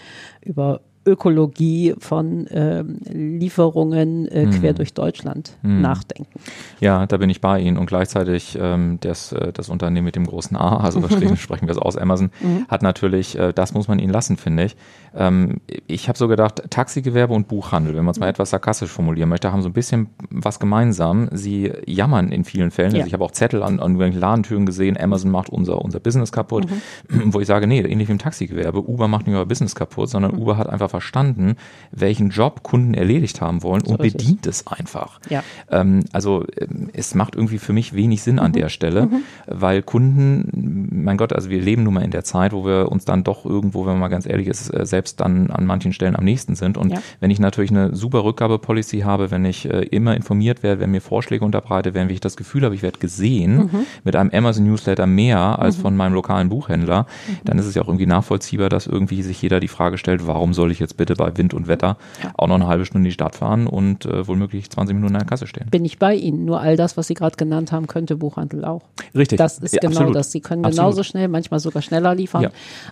[0.41, 6.39] über Ökologie von ähm, Lieferungen äh, quer durch Deutschland nachdenken.
[6.79, 10.25] Ja, da bin ich bei Ihnen und gleichzeitig ähm, das, äh, das Unternehmen mit dem
[10.25, 11.01] großen A, also
[11.35, 12.31] sprechen wir es aus, Amazon,
[12.67, 14.75] hat natürlich, äh, das muss man ihnen lassen, finde ich.
[15.15, 19.29] Ähm, ich habe so gedacht, Taxigewerbe und Buchhandel, wenn man es mal etwas sarkastisch formulieren
[19.29, 21.29] möchte, haben so ein bisschen was gemeinsam.
[21.31, 22.91] Sie jammern in vielen Fällen.
[22.91, 22.97] Ja.
[22.97, 26.31] Also ich habe auch Zettel an, an irgendwelchen Ladentüren gesehen, Amazon macht unser, unser Business
[26.31, 26.67] kaputt,
[27.09, 30.35] wo ich sage, nee, ähnlich wie im Taxigewerbe, Uber macht nicht euer Business kaputt, sondern
[30.35, 31.55] Uber hat einfach verstanden,
[31.91, 34.13] welchen Job Kunden erledigt haben wollen und ist es.
[34.13, 35.19] bedient es einfach.
[35.29, 35.43] Ja.
[35.69, 38.39] Ähm, also ähm, es macht irgendwie für mich wenig Sinn Mhm.
[38.47, 39.09] an der Stelle,
[39.47, 43.05] weil Kunden, mein Gott, also wir leben nun mal in der Zeit, wo wir uns
[43.05, 46.15] dann doch irgendwo, wenn man mal ganz ehrlich ist, äh, selbst dann an manchen Stellen
[46.15, 46.77] am nächsten sind.
[46.77, 46.99] Und Ja.
[47.19, 51.01] wenn ich natürlich eine super Rückgabepolicy habe, wenn ich äh, immer informiert werde, wenn mir
[51.01, 53.85] Vorschläge unterbreite werden, wenn ich das Gefühl habe, ich werde gesehen Mhm.
[54.03, 57.37] mit einem Amazon Newsletter mehr als von meinem lokalen Buchhändler, Mhm.
[57.45, 60.53] dann ist es ja auch irgendwie nachvollziehbar, dass irgendwie sich jeder die Frage stellt, warum
[60.53, 61.97] soll ich jetzt bitte bei Wind und Wetter
[62.37, 65.19] auch noch eine halbe Stunde in die Stadt fahren und äh, womöglich 20 Minuten an
[65.21, 65.67] der Kasse stehen.
[65.71, 66.45] Bin ich bei Ihnen.
[66.45, 68.83] Nur all das, was Sie gerade genannt haben, könnte Buchhandel auch.
[69.15, 69.37] Richtig.
[69.37, 70.15] Das ist Ja, genau absolut.
[70.15, 70.31] das.
[70.31, 70.77] Sie können Absolut.
[70.91, 72.49] genauso schnell, manchmal sogar schneller liefern.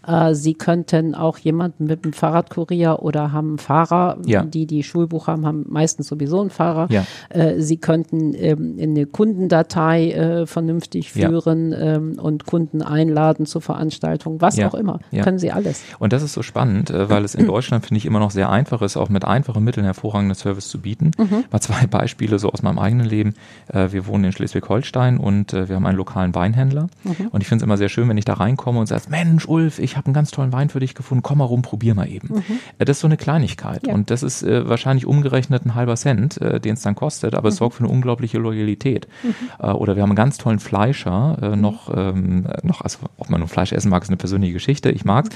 [0.08, 4.44] Äh, Sie könnten auch jemanden mit einem Fahrradkurier oder haben einen Fahrer, Ja.
[4.44, 6.88] die die Schulbuch haben, haben meistens sowieso einen Fahrer.
[6.90, 7.06] Ja.
[7.30, 11.28] Äh, Sie könnten ähm, eine Kundendatei äh, vernünftig Ja.
[11.30, 14.68] führen ähm, und Kunden einladen zur Veranstaltung, was Ja.
[14.68, 15.00] auch immer.
[15.12, 15.24] Ja.
[15.24, 15.84] Können Sie alles.
[16.00, 18.50] Und das ist so spannend, äh, weil es in Deutschland finde ich, immer noch sehr
[18.50, 21.12] einfach ist, auch mit einfachen Mitteln hervorragenden Service zu bieten.
[21.18, 21.46] Mhm.
[21.52, 23.34] Mal zwei Beispiele so aus meinem eigenen Leben.
[23.68, 26.88] Äh, wir wohnen in Schleswig-Holstein und äh, wir haben einen lokalen Weinhändler.
[27.04, 27.28] Mhm.
[27.32, 29.80] Und ich finde es immer sehr schön, wenn ich da reinkomme und sage, Mensch, Ulf,
[29.80, 32.36] ich habe einen ganz tollen Wein für dich gefunden, komm mal rum, probier mal eben.
[32.36, 32.60] Mhm.
[32.80, 33.88] Äh, das ist so eine Kleinigkeit.
[33.88, 33.94] Ja.
[33.94, 37.60] Und das ist wahrscheinlich umgerechnet ein halber Cent, den es dann kostet, aber es mhm.
[37.60, 39.08] sorgt für eine unglaubliche Loyalität.
[39.24, 39.74] Mhm.
[39.76, 43.48] Oder wir haben einen ganz tollen Fleischer, äh, noch, ähm, noch, also ob man nur
[43.48, 45.30] Fleisch essen mag, ist eine persönliche Geschichte, ich mag's.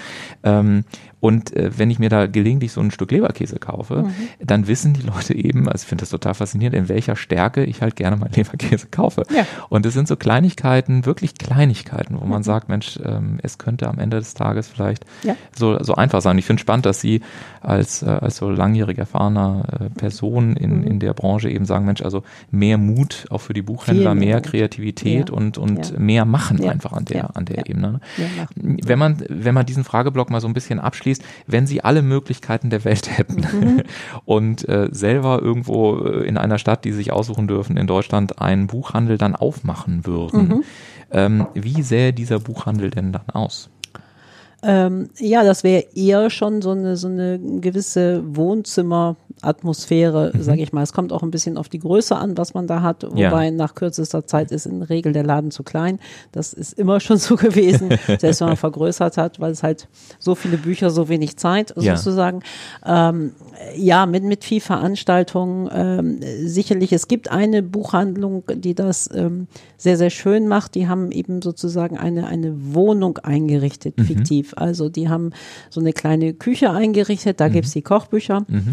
[0.43, 0.83] Ähm,
[1.19, 4.13] und äh, wenn ich mir da gelegentlich so ein Stück Leberkäse kaufe, mhm.
[4.39, 7.81] dann wissen die Leute eben, also ich finde das total faszinierend, in welcher Stärke ich
[7.81, 9.23] halt gerne mal Leberkäse kaufe.
[9.35, 9.45] Ja.
[9.69, 12.43] Und es sind so Kleinigkeiten, wirklich Kleinigkeiten, wo man mhm.
[12.43, 15.35] sagt, Mensch, ähm, es könnte am Ende des Tages vielleicht ja.
[15.55, 16.37] so, so einfach sein.
[16.37, 17.21] Ich finde spannend, dass Sie
[17.61, 20.83] als, äh, als so langjährig erfahrener äh, Person in, mhm.
[20.83, 24.41] in der Branche eben sagen, Mensch, also mehr Mut auch für die Buchhändler, mehr, mehr
[24.41, 25.35] Kreativität ja.
[25.35, 27.93] und, und mehr machen einfach an der, an der Ebene.
[27.93, 27.99] Ne?
[28.55, 32.01] Wenn man, wenn man diesen Frageblock mal so ein bisschen abschließt, abschließt, wenn sie alle
[32.01, 33.83] Möglichkeiten der Welt hätten mhm.
[34.25, 38.67] und äh, selber irgendwo äh, in einer Stadt, die sich aussuchen dürfen, in Deutschland einen
[38.67, 40.47] Buchhandel dann aufmachen würden.
[40.47, 40.63] Mhm.
[41.11, 43.69] Ähm, wie sähe dieser Buchhandel denn dann aus?
[44.63, 48.23] Ähm, ja, das wäre eher schon so eine, so eine gewisse
[49.37, 50.41] Wohnzimmeratmosphäre, mhm.
[50.41, 50.83] sage ich mal.
[50.83, 53.51] Es kommt auch ein bisschen auf die Größe an, was man da hat, wobei ja.
[53.51, 55.99] nach kürzester Zeit ist in der Regel der Laden zu klein.
[56.31, 59.87] Das ist immer schon so gewesen, selbst wenn man vergrößert hat, weil es halt
[60.19, 61.95] so viele Bücher, so wenig Zeit ja.
[61.95, 62.41] sozusagen.
[62.85, 63.31] Ähm,
[63.75, 65.69] ja, mit, mit viel Veranstaltungen.
[65.73, 70.75] Ähm, sicherlich, es gibt eine Buchhandlung, die das ähm, sehr, sehr schön macht.
[70.75, 74.05] Die haben eben sozusagen eine, eine Wohnung eingerichtet, mhm.
[74.05, 74.53] fiktiv.
[74.55, 75.31] Also die haben
[75.69, 77.53] so eine kleine Küche eingerichtet, da mhm.
[77.53, 78.45] gibt's die Kochbücher.
[78.47, 78.71] Mhm.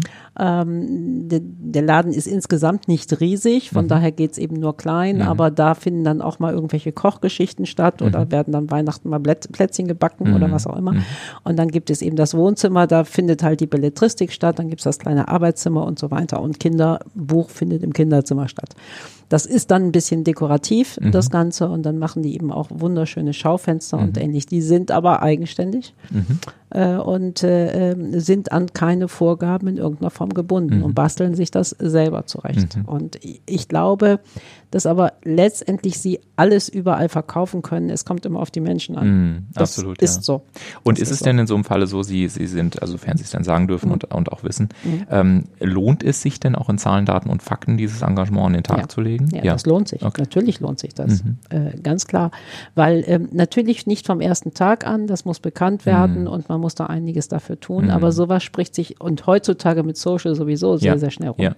[0.61, 3.89] Ähm, de, der Laden ist insgesamt nicht riesig, von mhm.
[3.89, 5.21] daher geht's eben nur klein, mhm.
[5.23, 8.31] aber da finden dann auch mal irgendwelche Kochgeschichten statt oder mhm.
[8.31, 10.95] werden dann Weihnachten mal Plätzchen gebacken oder was auch immer.
[11.43, 14.81] Und dann gibt es eben das Wohnzimmer, da findet halt die Belletristik statt, dann gibt
[14.81, 16.41] es das kleine Arbeitszimmer und so weiter.
[16.41, 18.75] Und Kinderbuch findet im Kinderzimmer statt.
[19.29, 21.11] Das ist dann ein bisschen dekorativ, mhm.
[21.11, 24.03] das Ganze, und dann machen die eben auch wunderschöne Schaufenster mhm.
[24.03, 24.45] und ähnlich.
[24.45, 26.39] Die sind aber eigenständig mhm.
[26.75, 30.83] Äh, und äh, ähm, sind an keine Vorgaben in irgendeiner Form gebunden mhm.
[30.83, 32.75] und basteln sich das selber zurecht.
[32.75, 32.85] Mhm.
[32.85, 34.19] Und ich glaube,
[34.75, 37.89] dass aber letztendlich sie alles überall verkaufen können.
[37.89, 39.07] Es kommt immer auf die Menschen an.
[39.07, 40.21] Mm, das absolut, ist ja.
[40.21, 40.41] so.
[40.83, 41.25] Und das ist, es so.
[41.25, 43.69] denn in so einem Falle so, Sie, Sie sind, also sofern Sie es dann sagen
[43.69, 43.93] dürfen mm.
[43.93, 44.89] und, und auch wissen, mm.
[45.11, 48.63] ähm, lohnt es sich denn auch in Zahlen, Daten und Fakten dieses Engagement an den
[48.63, 48.89] Tag ja.
[48.89, 49.29] zu legen?
[49.31, 50.03] Ja, ja, das lohnt sich.
[50.03, 50.23] Okay.
[50.23, 51.23] Natürlich lohnt sich das.
[51.23, 51.37] Mhm.
[51.47, 52.31] Äh, ganz klar.
[52.73, 56.27] Weil ähm, natürlich nicht vom ersten Tag an, das muss bekannt werden mhm.
[56.27, 57.85] und man muss da einiges dafür tun.
[57.85, 57.91] Mhm.
[57.91, 61.51] Aber sowas spricht sich und heutzutage mit Social sowieso sehr, sehr schnell rum.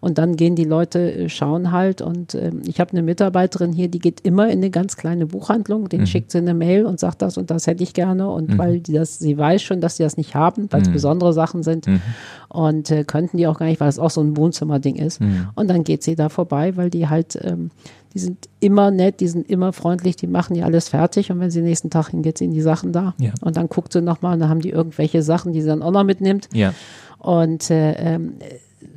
[0.00, 3.72] Und dann gehen die Leute, äh, schauen halt und äh, ich habe eine Mitarbeiterin, Mitarbeiterin
[3.72, 6.06] hier, die geht immer in eine ganz kleine Buchhandlung, den mhm.
[6.06, 8.58] schickt sie eine Mail und sagt das und das hätte ich gerne und mhm.
[8.58, 10.92] weil die das, sie weiß schon, dass sie das nicht haben, weil es mhm.
[10.92, 12.00] besondere Sachen sind mhm.
[12.48, 15.20] und äh, könnten die auch gar nicht, weil es auch so ein Wohnzimmerding ist.
[15.20, 15.48] Mhm.
[15.54, 17.70] Und dann geht sie da vorbei, weil die halt ähm,
[18.14, 21.50] die sind immer nett, die sind immer freundlich, die machen ja alles fertig und wenn
[21.50, 23.14] sie nächsten Tag hingeht, sind die Sachen da.
[23.18, 23.32] Ja.
[23.42, 25.90] Und dann guckt sie nochmal und dann haben die irgendwelche Sachen, die sie dann auch
[25.90, 26.48] noch mitnimmt.
[26.54, 26.72] Ja.
[27.18, 28.34] Und äh, ähm,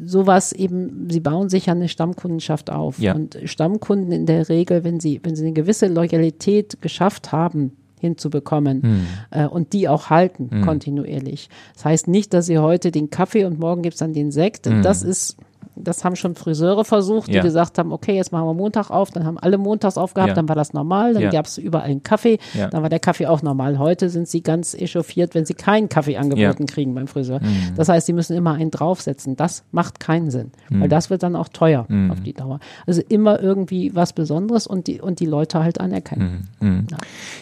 [0.03, 2.99] sowas eben, sie bauen sich ja eine Stammkundenschaft auf.
[2.99, 3.13] Ja.
[3.13, 8.81] Und Stammkunden in der Regel, wenn sie, wenn sie eine gewisse Loyalität geschafft haben, hinzubekommen
[8.81, 9.07] hm.
[9.31, 10.61] äh, und die auch halten hm.
[10.61, 11.49] kontinuierlich.
[11.73, 14.67] Das heißt nicht, dass sie heute den Kaffee und morgen gibt es dann den Sekt.
[14.67, 14.81] Hm.
[14.81, 15.37] Das ist
[15.82, 17.41] das haben schon Friseure versucht, die ja.
[17.41, 20.36] gesagt haben, okay, jetzt machen wir Montag auf, dann haben alle montags aufgehabt, ja.
[20.36, 21.30] dann war das normal, dann ja.
[21.30, 23.80] gab es überall einen Kaffee, dann war der Kaffee auch normal.
[23.80, 27.39] Heute sind sie ganz echauffiert, wenn sie keinen Kaffee angeboten kriegen beim Friseur.
[27.39, 27.75] Mhm.
[27.75, 29.36] Das heißt, sie müssen immer einen draufsetzen.
[29.36, 30.82] Das macht keinen Sinn, mhm.
[30.82, 32.11] weil das wird dann auch teuer mhm.
[32.11, 32.59] auf die Dauer.
[32.86, 36.47] Also immer irgendwie was Besonderes und die, und die Leute halt anerkennen.
[36.59, 36.67] Mhm.
[36.67, 36.88] Mhm.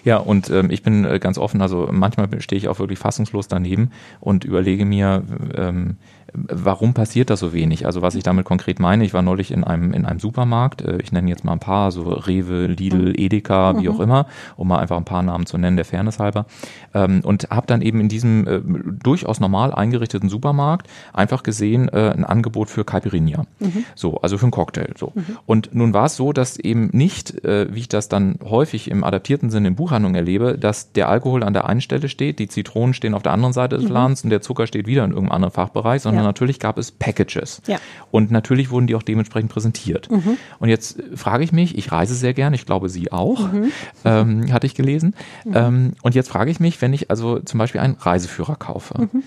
[0.03, 0.17] Ja.
[0.17, 3.91] und ähm, ich bin äh, ganz offen, also manchmal stehe ich auch wirklich fassungslos daneben
[4.19, 5.23] und überlege mir,
[5.55, 5.97] ähm,
[6.33, 7.85] Warum passiert das so wenig?
[7.85, 10.97] Also was ich damit konkret meine, ich war neulich in einem, in einem Supermarkt, äh,
[11.01, 13.15] ich nenne jetzt mal ein paar, so Rewe, Lidl, mhm.
[13.15, 13.81] Edeka, mhm.
[13.81, 16.45] wie auch immer, um mal einfach ein paar Namen zu nennen, der Fairness halber.
[16.93, 18.61] Ähm, und habe dann eben in diesem äh,
[19.03, 23.45] durchaus normal eingerichteten Supermarkt einfach gesehen, äh, ein Angebot für Caipirinha.
[23.59, 23.85] Mhm.
[23.95, 24.93] So, also für einen Cocktail.
[24.97, 25.13] So.
[25.15, 25.37] Mhm.
[25.45, 29.49] Und nun war es so, dass eben nicht, wie ich das dann häufig im adaptierten
[29.49, 33.13] Sinne in Buchhandlungen erlebe, dass der Alkohol an der einen Stelle steht, die Zitronen stehen
[33.13, 33.93] auf der anderen Seite des mhm.
[33.93, 36.91] Ladens und der Zucker steht wieder in irgendeinem anderen Fachbereich, sondern sondern natürlich gab es
[36.91, 37.61] Packages.
[37.67, 37.77] Ja.
[38.11, 40.09] Und natürlich wurden die auch dementsprechend präsentiert.
[40.09, 40.37] Mhm.
[40.59, 43.71] Und jetzt frage ich mich, ich reise sehr gern, ich glaube Sie auch, mhm.
[44.05, 45.15] ähm, hatte ich gelesen.
[45.45, 45.53] Mhm.
[45.55, 49.23] Ähm, und jetzt frage ich mich, wenn ich also zum Beispiel einen Reiseführer kaufe, mhm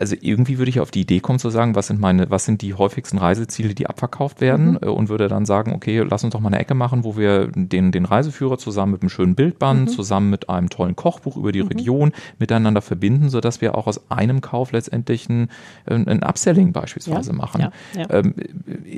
[0.00, 2.62] also irgendwie würde ich auf die Idee kommen zu sagen, was sind meine, was sind
[2.62, 4.78] die häufigsten Reiseziele, die abverkauft werden mhm.
[4.80, 7.48] Äh, und würde dann sagen, okay, lass uns doch mal eine Ecke machen, wo wir
[7.48, 9.88] den, den Reiseführer zusammen mit einem schönen Bildband, mhm.
[9.88, 11.68] zusammen mit einem tollen Kochbuch über die mhm.
[11.68, 15.50] Region miteinander verbinden, sodass wir auch aus einem Kauf letztendlich ein,
[15.84, 17.36] ein Upselling beispielsweise ja.
[17.36, 17.60] machen.
[17.60, 17.72] Ja.
[17.94, 18.06] Ja.
[18.10, 18.34] Ähm,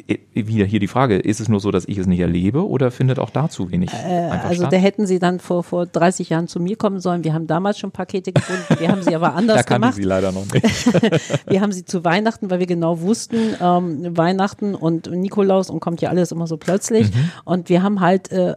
[0.06, 2.92] äh, wieder hier die Frage, ist es nur so, dass ich es nicht erlebe oder
[2.92, 6.60] findet auch dazu wenig äh, Also da hätten Sie dann vor, vor 30 Jahren zu
[6.60, 7.24] mir kommen sollen.
[7.24, 9.94] Wir haben damals schon Pakete gefunden, wir haben sie aber anders da gemacht.
[9.94, 10.91] sie leider noch nicht.
[11.46, 16.00] wir haben sie zu Weihnachten, weil wir genau wussten, ähm, Weihnachten und Nikolaus und kommt
[16.00, 17.14] ja alles immer so plötzlich.
[17.14, 17.30] Mhm.
[17.44, 18.54] Und wir haben halt äh,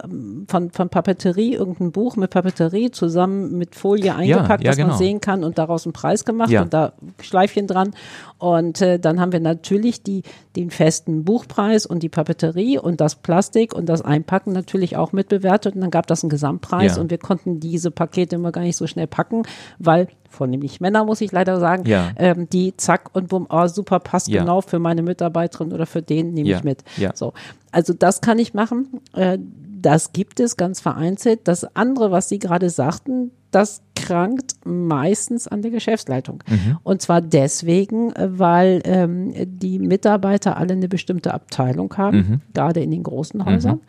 [0.48, 4.88] von, von Papeterie irgendein Buch mit Papeterie zusammen mit Folie eingepackt, ja, ja, dass genau.
[4.88, 7.94] man sehen kann und daraus einen Preis gemacht und da Schleifchen dran.
[8.38, 10.22] Und äh, dann haben wir natürlich die,
[10.56, 15.74] den festen Buchpreis und die Papeterie und das Plastik und das Einpacken natürlich auch mitbewertet.
[15.74, 18.86] Und dann gab das einen Gesamtpreis und wir konnten diese Pakete immer gar nicht so
[18.86, 19.44] schnell packen,
[19.78, 22.10] weil vornehmlich Männer, muss ich leider sagen, ja.
[22.16, 24.42] ähm, die zack und bumm, oh, super, passt ja.
[24.42, 26.58] genau für meine Mitarbeiterin oder für den nehme ja.
[26.58, 26.84] ich mit.
[27.14, 27.32] So.
[27.72, 29.00] Also das kann ich machen.
[29.14, 29.38] Äh,
[29.78, 31.40] das gibt es ganz vereinzelt.
[31.44, 36.42] Das andere, was Sie gerade sagten, das krankt meistens an der Geschäftsleitung.
[36.48, 36.78] Mhm.
[36.82, 42.40] Und zwar deswegen, weil ähm, die Mitarbeiter alle eine bestimmte Abteilung haben, mhm.
[42.54, 43.76] gerade in den großen Häusern.
[43.76, 43.80] Mhm.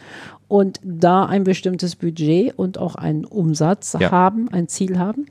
[0.49, 4.11] Und da ein bestimmtes Budget und auch einen Umsatz ja.
[4.11, 5.25] haben, ein Ziel haben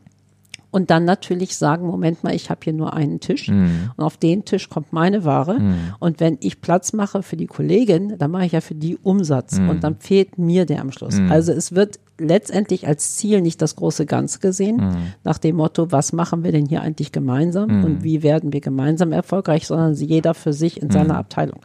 [0.76, 3.92] und dann natürlich sagen, Moment mal, ich habe hier nur einen Tisch mhm.
[3.96, 5.74] und auf den Tisch kommt meine Ware mhm.
[6.00, 9.58] und wenn ich Platz mache für die Kollegin, dann mache ich ja für die Umsatz
[9.58, 9.70] mhm.
[9.70, 11.18] und dann fehlt mir der am Schluss.
[11.18, 11.32] Mhm.
[11.32, 14.96] Also es wird letztendlich als Ziel nicht das große Ganze gesehen, mhm.
[15.24, 18.04] nach dem Motto, was machen wir denn hier eigentlich gemeinsam und mhm.
[18.04, 21.60] wie werden wir gemeinsam erfolgreich, sondern jeder für sich in seiner Abteilung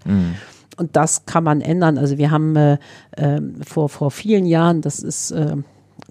[0.77, 1.97] und das kann man ändern.
[1.97, 2.77] Also wir haben äh,
[3.11, 5.57] äh, vor, vor vielen Jahren, das ist äh,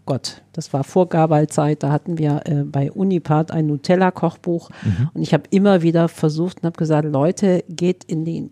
[0.07, 5.11] Gott, das war vor Gabal-Zeit, da hatten wir äh, bei Unipart ein Nutella-Kochbuch mhm.
[5.15, 8.51] und ich habe immer wieder versucht und habe gesagt, Leute, geht in den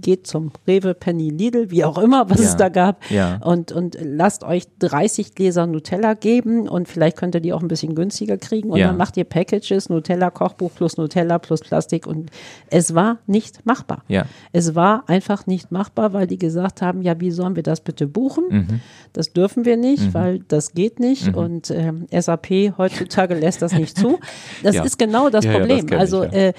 [0.00, 3.36] geht zum Rewe, Penny, Lidl, wie auch immer, was ja, es da gab ja.
[3.44, 7.68] und, und lasst euch 30 Gläser Nutella geben und vielleicht könnt ihr die auch ein
[7.68, 8.88] bisschen günstiger kriegen und ja.
[8.88, 12.30] dann macht ihr Packages, Nutella Kochbuch plus Nutella plus Plastik und
[12.68, 14.04] es war nicht machbar.
[14.52, 18.06] Es war einfach nicht machbar, weil die gesagt haben, ja, wie sollen wir das bitte
[18.06, 18.44] buchen?
[18.48, 18.80] Mhm.
[19.12, 20.14] Das dürfen wir nicht, mhm.
[20.14, 21.34] weil das geht nicht mhm.
[21.34, 24.18] und äh, SAP heutzutage lässt das nicht zu.
[24.62, 25.86] Das ist genau das Problem.
[25.86, 26.52] Das also äh,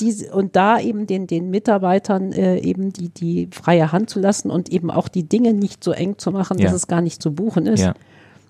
[0.00, 4.50] diese, und da eben den, den Mitarbeitern äh, eben die, die freie Hand zu lassen
[4.50, 6.66] und eben auch die Dinge nicht so eng zu machen, ja.
[6.66, 7.80] dass es gar nicht zu buchen ist.
[7.80, 7.94] Ja.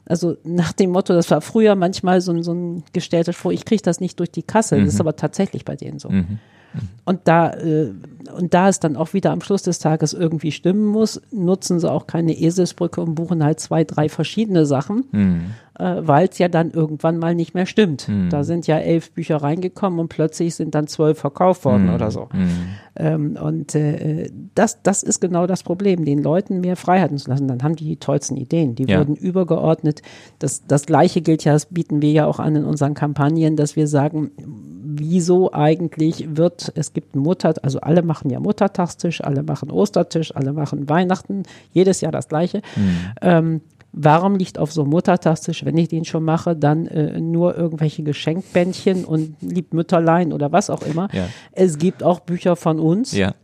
[0.06, 3.82] Also nach dem Motto, das war früher manchmal so, so ein gestelltes Vor, ich kriege
[3.82, 4.76] das nicht durch die Kasse.
[4.76, 4.86] Mhm.
[4.86, 6.08] Das ist aber tatsächlich bei denen so.
[6.08, 6.38] Mhm.
[7.04, 7.92] Und da, äh,
[8.36, 11.90] und da es dann auch wieder am Schluss des Tages irgendwie stimmen muss, nutzen sie
[11.90, 15.40] auch keine Eselsbrücke und buchen halt zwei, drei verschiedene Sachen, mhm.
[15.78, 18.08] Äh, weil es ja dann irgendwann mal nicht mehr stimmt.
[18.08, 18.30] Mhm.
[18.30, 21.94] Da sind ja elf Bücher reingekommen und plötzlich sind dann zwölf verkauft worden mhm.
[21.94, 22.28] oder so.
[22.32, 22.48] Mhm.
[22.96, 27.48] Ähm, und äh, das, das ist genau das Problem, den Leuten mehr Freiheiten zu lassen.
[27.48, 28.74] Dann haben die die tollsten Ideen.
[28.74, 28.98] Die ja.
[28.98, 30.02] wurden übergeordnet.
[30.38, 33.76] Das, das Gleiche gilt ja, das bieten wir ja auch an in unseren Kampagnen, dass
[33.76, 34.30] wir sagen,
[35.00, 40.52] wieso eigentlich wird, es gibt Mutter, also alle machen ja Muttertagstisch, alle machen Ostertisch, alle
[40.52, 42.62] machen Weihnachten, jedes Jahr das Gleiche.
[42.76, 42.96] Mhm.
[43.22, 43.60] Ähm,
[43.92, 48.02] warum liegt auf so einem Muttertagstisch, wenn ich den schon mache, dann äh, nur irgendwelche
[48.02, 51.08] Geschenkbändchen und Liebmütterlein oder was auch immer?
[51.12, 51.28] Ja.
[51.52, 53.12] Es gibt auch Bücher von uns.
[53.12, 53.34] Ja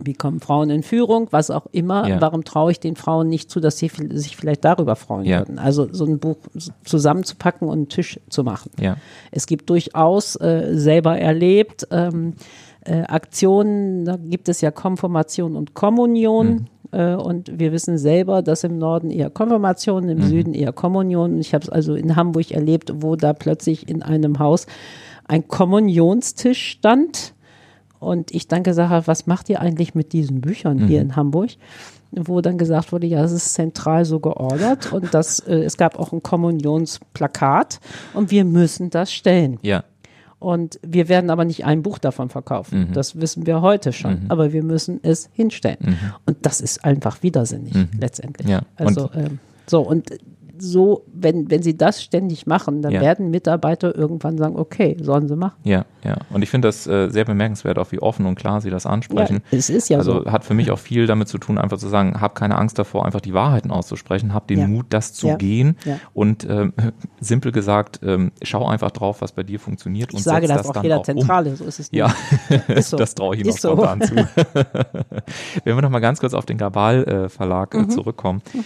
[0.00, 2.08] wie kommen Frauen in Führung, was auch immer.
[2.08, 2.20] Ja.
[2.20, 5.40] Warum traue ich den Frauen nicht zu, dass sie sich vielleicht darüber freuen ja.
[5.40, 5.58] würden?
[5.58, 6.36] Also so ein Buch
[6.84, 8.70] zusammenzupacken und einen Tisch zu machen.
[8.80, 8.96] Ja.
[9.30, 12.34] Es gibt durchaus äh, selber erlebt ähm,
[12.84, 16.46] äh, Aktionen, da gibt es ja Konfirmation und Kommunion.
[16.46, 16.66] Mhm.
[16.94, 20.22] Äh, und wir wissen selber, dass im Norden eher Konfirmation, im mhm.
[20.22, 21.40] Süden eher Kommunion.
[21.40, 24.66] Ich habe es also in Hamburg erlebt, wo da plötzlich in einem Haus
[25.26, 27.34] ein Kommunionstisch stand
[27.98, 30.86] und ich dann gesagt habe, was macht ihr eigentlich mit diesen Büchern mhm.
[30.86, 31.50] hier in Hamburg?
[32.12, 35.98] Wo dann gesagt wurde, ja, es ist zentral so geordert und das, äh, es gab
[35.98, 37.80] auch ein Kommunionsplakat
[38.12, 39.58] und wir müssen das stellen.
[39.62, 39.82] Ja.
[40.38, 42.88] Und wir werden aber nicht ein Buch davon verkaufen.
[42.88, 42.92] Mhm.
[42.92, 44.24] Das wissen wir heute schon.
[44.24, 44.30] Mhm.
[44.30, 45.78] Aber wir müssen es hinstellen.
[45.80, 45.98] Mhm.
[46.26, 47.88] Und das ist einfach widersinnig, mhm.
[47.98, 48.48] letztendlich.
[48.48, 48.62] Ja.
[48.76, 50.10] Also, ähm, so, und
[50.64, 53.00] so, wenn, wenn sie das ständig machen, dann ja.
[53.00, 55.56] werden Mitarbeiter irgendwann sagen, okay, sollen sie machen.
[55.64, 56.16] Ja, ja.
[56.30, 59.42] Und ich finde das äh, sehr bemerkenswert, auch wie offen und klar sie das ansprechen.
[59.50, 60.30] Ja, es ist ja also so.
[60.30, 63.04] hat für mich auch viel damit zu tun, einfach zu sagen, hab keine Angst davor,
[63.04, 64.66] einfach die Wahrheiten auszusprechen, hab den ja.
[64.66, 65.76] Mut, das zu gehen.
[66.12, 66.72] Und ähm,
[67.20, 70.10] simpel gesagt, ähm, schau einfach drauf, was bei dir funktioniert.
[70.10, 71.56] Ich und sage das, das auch jeder auch Zentrale, um.
[71.56, 71.94] so ist es nicht.
[72.04, 72.12] Ja,
[72.82, 72.96] so.
[72.96, 74.06] das traue ich Ihnen auch spontan so.
[74.06, 74.14] zu.
[75.64, 77.90] Wenn wir noch mal ganz kurz auf den Gabal äh, äh, mhm.
[77.90, 78.42] zurückkommen.
[78.52, 78.64] Mhm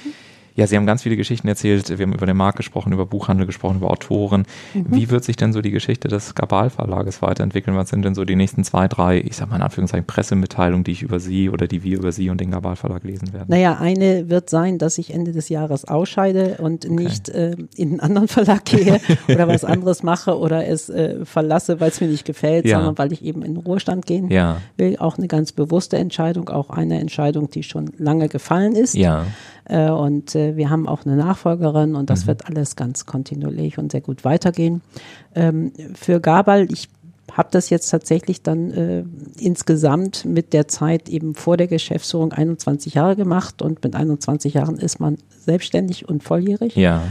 [0.58, 1.88] Ja, Sie haben ganz viele Geschichten erzählt.
[1.88, 4.44] Wir haben über den Markt gesprochen, über Buchhandel gesprochen, über Autoren.
[4.74, 4.86] Mhm.
[4.88, 7.76] Wie wird sich denn so die Geschichte des Gabal Verlages weiterentwickeln?
[7.76, 10.90] Was sind denn so die nächsten zwei, drei, ich sag mal in Anführungszeichen, Pressemitteilungen, die
[10.90, 13.44] ich über Sie oder die wir über Sie und den Gabal Verlag lesen werden?
[13.46, 16.92] Naja, eine wird sein, dass ich Ende des Jahres ausscheide und okay.
[16.92, 21.78] nicht äh, in einen anderen Verlag gehe oder was anderes mache oder es äh, verlasse,
[21.78, 22.78] weil es mir nicht gefällt, ja.
[22.78, 24.56] sondern weil ich eben in den Ruhestand gehen ja.
[24.76, 24.96] will.
[24.98, 28.96] Auch eine ganz bewusste Entscheidung, auch eine Entscheidung, die schon lange gefallen ist.
[28.96, 29.24] Ja.
[29.68, 32.28] Äh, und äh, wir haben auch eine Nachfolgerin und das mhm.
[32.28, 34.82] wird alles ganz kontinuierlich und sehr gut weitergehen.
[35.34, 36.88] Ähm, für Gabal, ich
[37.32, 39.04] habe das jetzt tatsächlich dann äh,
[39.38, 44.76] insgesamt mit der Zeit eben vor der Geschäftsführung 21 Jahre gemacht und mit 21 Jahren
[44.76, 46.74] ist man selbstständig und volljährig.
[46.74, 47.02] Ja.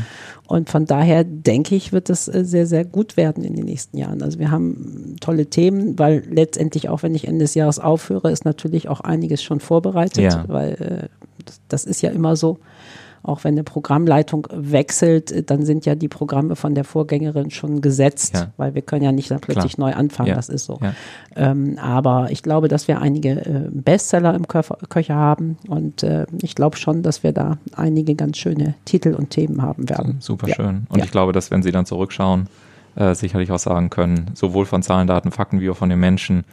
[0.47, 3.97] Und von daher denke ich, wird es äh, sehr, sehr gut werden in den nächsten
[3.97, 4.21] Jahren.
[4.23, 8.45] Also wir haben tolle Themen, weil letztendlich auch wenn ich Ende des Jahres aufhöre, ist
[8.45, 10.45] natürlich auch einiges schon vorbereitet, ja.
[10.47, 12.59] weil äh, das, das ist ja immer so
[13.27, 18.35] auch wenn eine Programmleitung wechselt, dann sind ja die Programme von der Vorgängerin schon gesetzt,
[18.35, 18.51] ja.
[18.55, 19.89] weil wir können ja nicht dann plötzlich Klar.
[19.89, 20.35] neu anfangen, ja.
[20.35, 20.79] das ist so.
[20.81, 20.93] Ja.
[21.35, 26.25] Ähm, aber ich glaube, dass wir einige äh, Bestseller im Köcher, Köcher haben und äh,
[26.41, 30.17] ich glaube schon, dass wir da einige ganz schöne Titel und Themen haben werden.
[30.19, 30.87] Super schön.
[30.89, 32.47] Und ich glaube, dass wenn Sie dann zurückschauen,
[32.97, 36.43] äh, sicherlich auch sagen können, sowohl von Zahlen, Daten, Fakten wie auch von den Menschen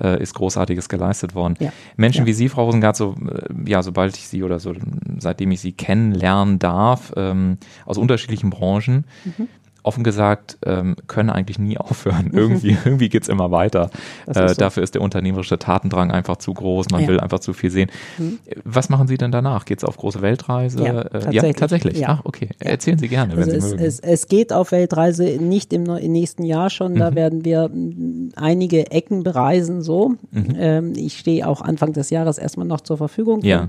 [0.00, 1.56] äh, ist Großartiges geleistet worden.
[1.58, 1.72] Ja.
[1.96, 2.26] Menschen ja.
[2.26, 4.74] wie Sie, Frau Rosengart, so, äh, ja, sobald ich Sie oder so,
[5.18, 9.48] seitdem ich Sie kennenlernen darf, ähm, aus unterschiedlichen Branchen, mhm
[9.82, 12.30] offen gesagt, ähm, können eigentlich nie aufhören.
[12.38, 13.90] Irgendwie, irgendwie geht's immer weiter.
[14.26, 14.54] Äh, so.
[14.54, 16.90] Dafür ist der unternehmerische Tatendrang einfach zu groß.
[16.90, 17.08] Man ja.
[17.08, 17.90] will einfach zu viel sehen.
[18.18, 18.38] Mhm.
[18.64, 19.64] Was machen Sie denn danach?
[19.64, 20.84] Geht's auf große Weltreise?
[20.84, 21.42] Ja, äh, tatsächlich.
[21.42, 21.98] Ja, tatsächlich.
[21.98, 22.08] Ja.
[22.10, 22.50] Ach, okay.
[22.58, 23.84] Erzählen Sie gerne, also wenn Sie es, mögen.
[23.84, 26.94] Es, es geht auf Weltreise nicht im, im nächsten Jahr schon.
[26.96, 27.14] Da mhm.
[27.14, 27.70] werden wir
[28.36, 30.14] einige Ecken bereisen, so.
[30.30, 30.56] Mhm.
[30.56, 33.42] Ähm, ich stehe auch Anfang des Jahres erstmal noch zur Verfügung.
[33.42, 33.68] Ja.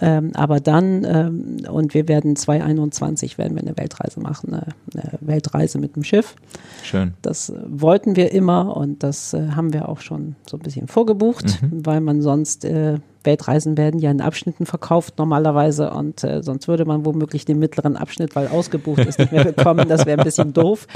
[0.00, 5.18] Ähm, aber dann, ähm, und wir werden 2021 werden wir eine Weltreise machen, eine, eine
[5.20, 6.36] Weltreise Reise mit dem Schiff.
[6.82, 7.14] Schön.
[7.22, 10.88] Das äh, wollten wir immer und das äh, haben wir auch schon so ein bisschen
[10.88, 11.84] vorgebucht, mhm.
[11.84, 16.86] weil man sonst äh, Weltreisen werden ja in Abschnitten verkauft normalerweise und äh, sonst würde
[16.86, 19.88] man womöglich den mittleren Abschnitt, weil ausgebucht ist, nicht mehr bekommen.
[19.88, 20.86] Das wäre ein bisschen doof.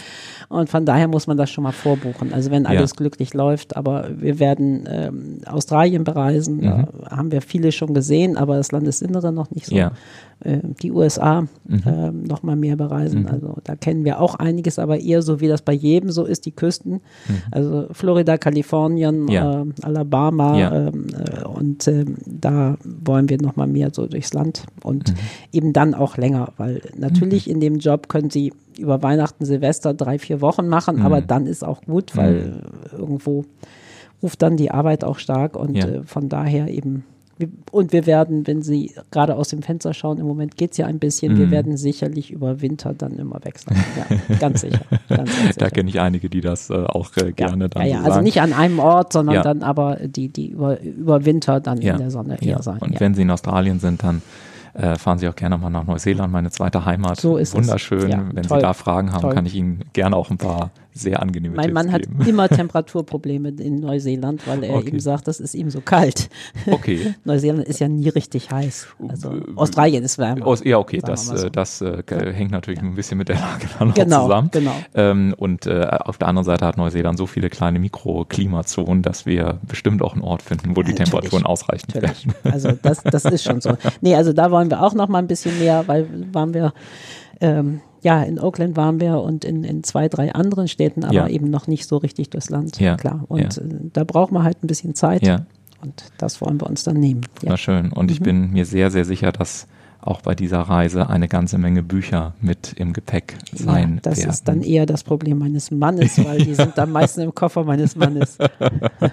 [0.49, 2.33] Und von daher muss man das schon mal vorbuchen.
[2.33, 2.97] Also wenn alles ja.
[2.97, 6.63] glücklich läuft, aber wir werden ähm, Australien bereisen, mhm.
[6.63, 9.75] da haben wir viele schon gesehen, aber das Landesinnere noch nicht so.
[9.75, 9.93] Ja.
[10.43, 11.83] Äh, die USA mhm.
[11.85, 13.23] äh, noch mal mehr bereisen.
[13.23, 13.29] Mhm.
[13.29, 16.47] Also da kennen wir auch einiges, aber eher so wie das bei jedem so ist,
[16.47, 16.93] die Küsten.
[16.93, 17.43] Mhm.
[17.51, 19.63] Also Florida, Kalifornien, ja.
[19.63, 20.89] äh, Alabama ja.
[20.89, 25.17] Ähm, äh, und ähm, da wollen wir noch mal mehr so durchs Land und mhm.
[25.53, 27.55] eben dann auch länger, weil natürlich mhm.
[27.55, 31.63] in dem Job können Sie über Weihnachten, Silvester drei, vier Wochen machen, aber dann ist
[31.63, 32.63] auch gut, weil
[32.97, 33.45] irgendwo
[34.23, 35.87] ruft dann die Arbeit auch stark und ja.
[35.87, 37.05] Äh, von daher eben
[37.71, 40.87] und wir werden, wenn Sie gerade aus dem Fenster schauen, im Moment geht es ja
[40.87, 41.39] ein bisschen, mm.
[41.39, 41.51] wir mhm.
[41.51, 43.77] werden sicherlich über Winter dann immer wechseln.
[43.97, 44.81] Ja, ganz sicher.
[45.09, 47.89] Ganz, ganz da kenne ich einige, die das äh, auch äh, gerne ja, dann ja,
[47.89, 51.61] ja, so also nicht an einem Ort, sondern dann aber die, die über, über Winter
[51.61, 52.79] dann in der Sonne eher sein.
[52.81, 54.23] Und wenn Sie in Australien sind, dann
[54.75, 57.21] äh, fahren Sie auch gerne mal nach Neuseeland, meine zweite Heimat.
[57.21, 58.05] So ist Wunderschön.
[58.05, 58.11] es.
[58.11, 58.59] Ja, Wenn toll.
[58.59, 59.35] Sie da Fragen haben, toll.
[59.35, 62.19] kann ich Ihnen gerne auch ein paar sehr angenehme mein Tipps Mann geben.
[62.19, 64.89] hat immer Temperaturprobleme in Neuseeland, weil er okay.
[64.89, 66.29] eben sagt, das ist ihm so kalt.
[66.67, 67.15] Okay.
[67.25, 68.89] Neuseeland ist ja nie richtig heiß.
[69.09, 70.47] Also Australien ist wärmer.
[70.47, 71.47] Aus, ja, okay, das, so.
[71.47, 72.87] Äh, das äh, hängt natürlich ja.
[72.87, 74.51] ein bisschen mit der Lage dann genau, zusammen.
[74.53, 74.75] Genau.
[74.95, 79.59] Ähm, und äh, auf der anderen Seite hat Neuseeland so viele kleine Mikroklimazonen, dass wir
[79.67, 82.27] bestimmt auch einen Ort finden, wo ja, die Temperaturen ausreichend natürlich.
[82.27, 82.35] werden.
[82.51, 83.77] Also das, das ist schon so.
[84.01, 86.73] Nee, also da wollen wir auch noch mal ein bisschen mehr, weil waren wir
[87.41, 91.29] ähm, ja, in Oakland waren wir und in, in zwei, drei anderen Städten, aber ja.
[91.29, 92.81] eben noch nicht so richtig durchs Land.
[92.81, 92.97] Ja.
[92.97, 93.25] Klar.
[93.29, 93.63] Und ja.
[93.63, 95.27] Äh, da braucht man halt ein bisschen Zeit.
[95.27, 95.47] Ja.
[95.83, 97.23] Und das wollen wir uns dann nehmen.
[97.43, 97.51] Ja.
[97.51, 97.93] Na schön.
[97.93, 98.13] Und mhm.
[98.13, 99.67] ich bin mir sehr, sehr sicher, dass
[100.03, 104.31] auch bei dieser Reise eine ganze Menge Bücher mit im Gepäck sein ja, das werden.
[104.31, 107.97] ist dann eher das Problem meines Mannes, weil die sind dann meistens im Koffer meines
[107.97, 108.39] Mannes.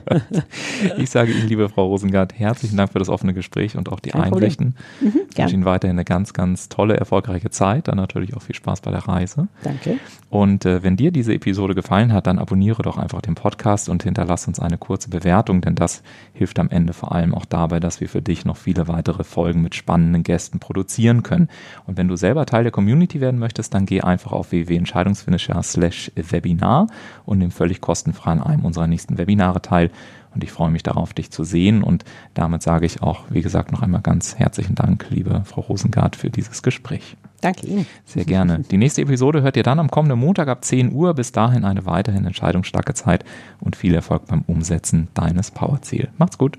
[0.98, 4.12] ich sage Ihnen, liebe Frau Rosengart, herzlichen Dank für das offene Gespräch und auch die
[4.12, 4.76] Kein Einsichten.
[5.02, 8.56] Mhm, ich wünsche Ihnen weiterhin eine ganz, ganz tolle, erfolgreiche Zeit, dann natürlich auch viel
[8.56, 9.48] Spaß bei der Reise.
[9.64, 9.98] Danke.
[10.30, 14.04] Und äh, wenn dir diese Episode gefallen hat, dann abonniere doch einfach den Podcast und
[14.04, 16.04] hinterlass uns eine kurze Bewertung, denn das
[16.34, 19.62] hilft am Ende vor allem auch dabei, dass wir für dich noch viele weitere Folgen
[19.62, 21.48] mit spannenden Gästen produzieren können.
[21.86, 26.12] Und wenn du selber Teil der Community werden möchtest, dann geh einfach auf www.entscheidungsfinisher slash
[26.16, 26.88] Webinar
[27.26, 29.92] und nimm völlig kostenfrei an einem unserer nächsten Webinare teil.
[30.34, 31.82] Und ich freue mich darauf, dich zu sehen.
[31.82, 32.04] Und
[32.34, 36.30] damit sage ich auch, wie gesagt, noch einmal ganz herzlichen Dank, liebe Frau Rosengart, für
[36.30, 37.16] dieses Gespräch.
[37.42, 37.86] Danke Ihnen.
[38.06, 38.60] Sehr gerne.
[38.72, 41.14] Die nächste Episode hört ihr dann am kommenden Montag ab 10 Uhr.
[41.14, 43.24] Bis dahin eine weiterhin entscheidungsstarke Zeit
[43.60, 46.10] und viel Erfolg beim Umsetzen deines Powerziel.
[46.18, 46.58] Macht's gut.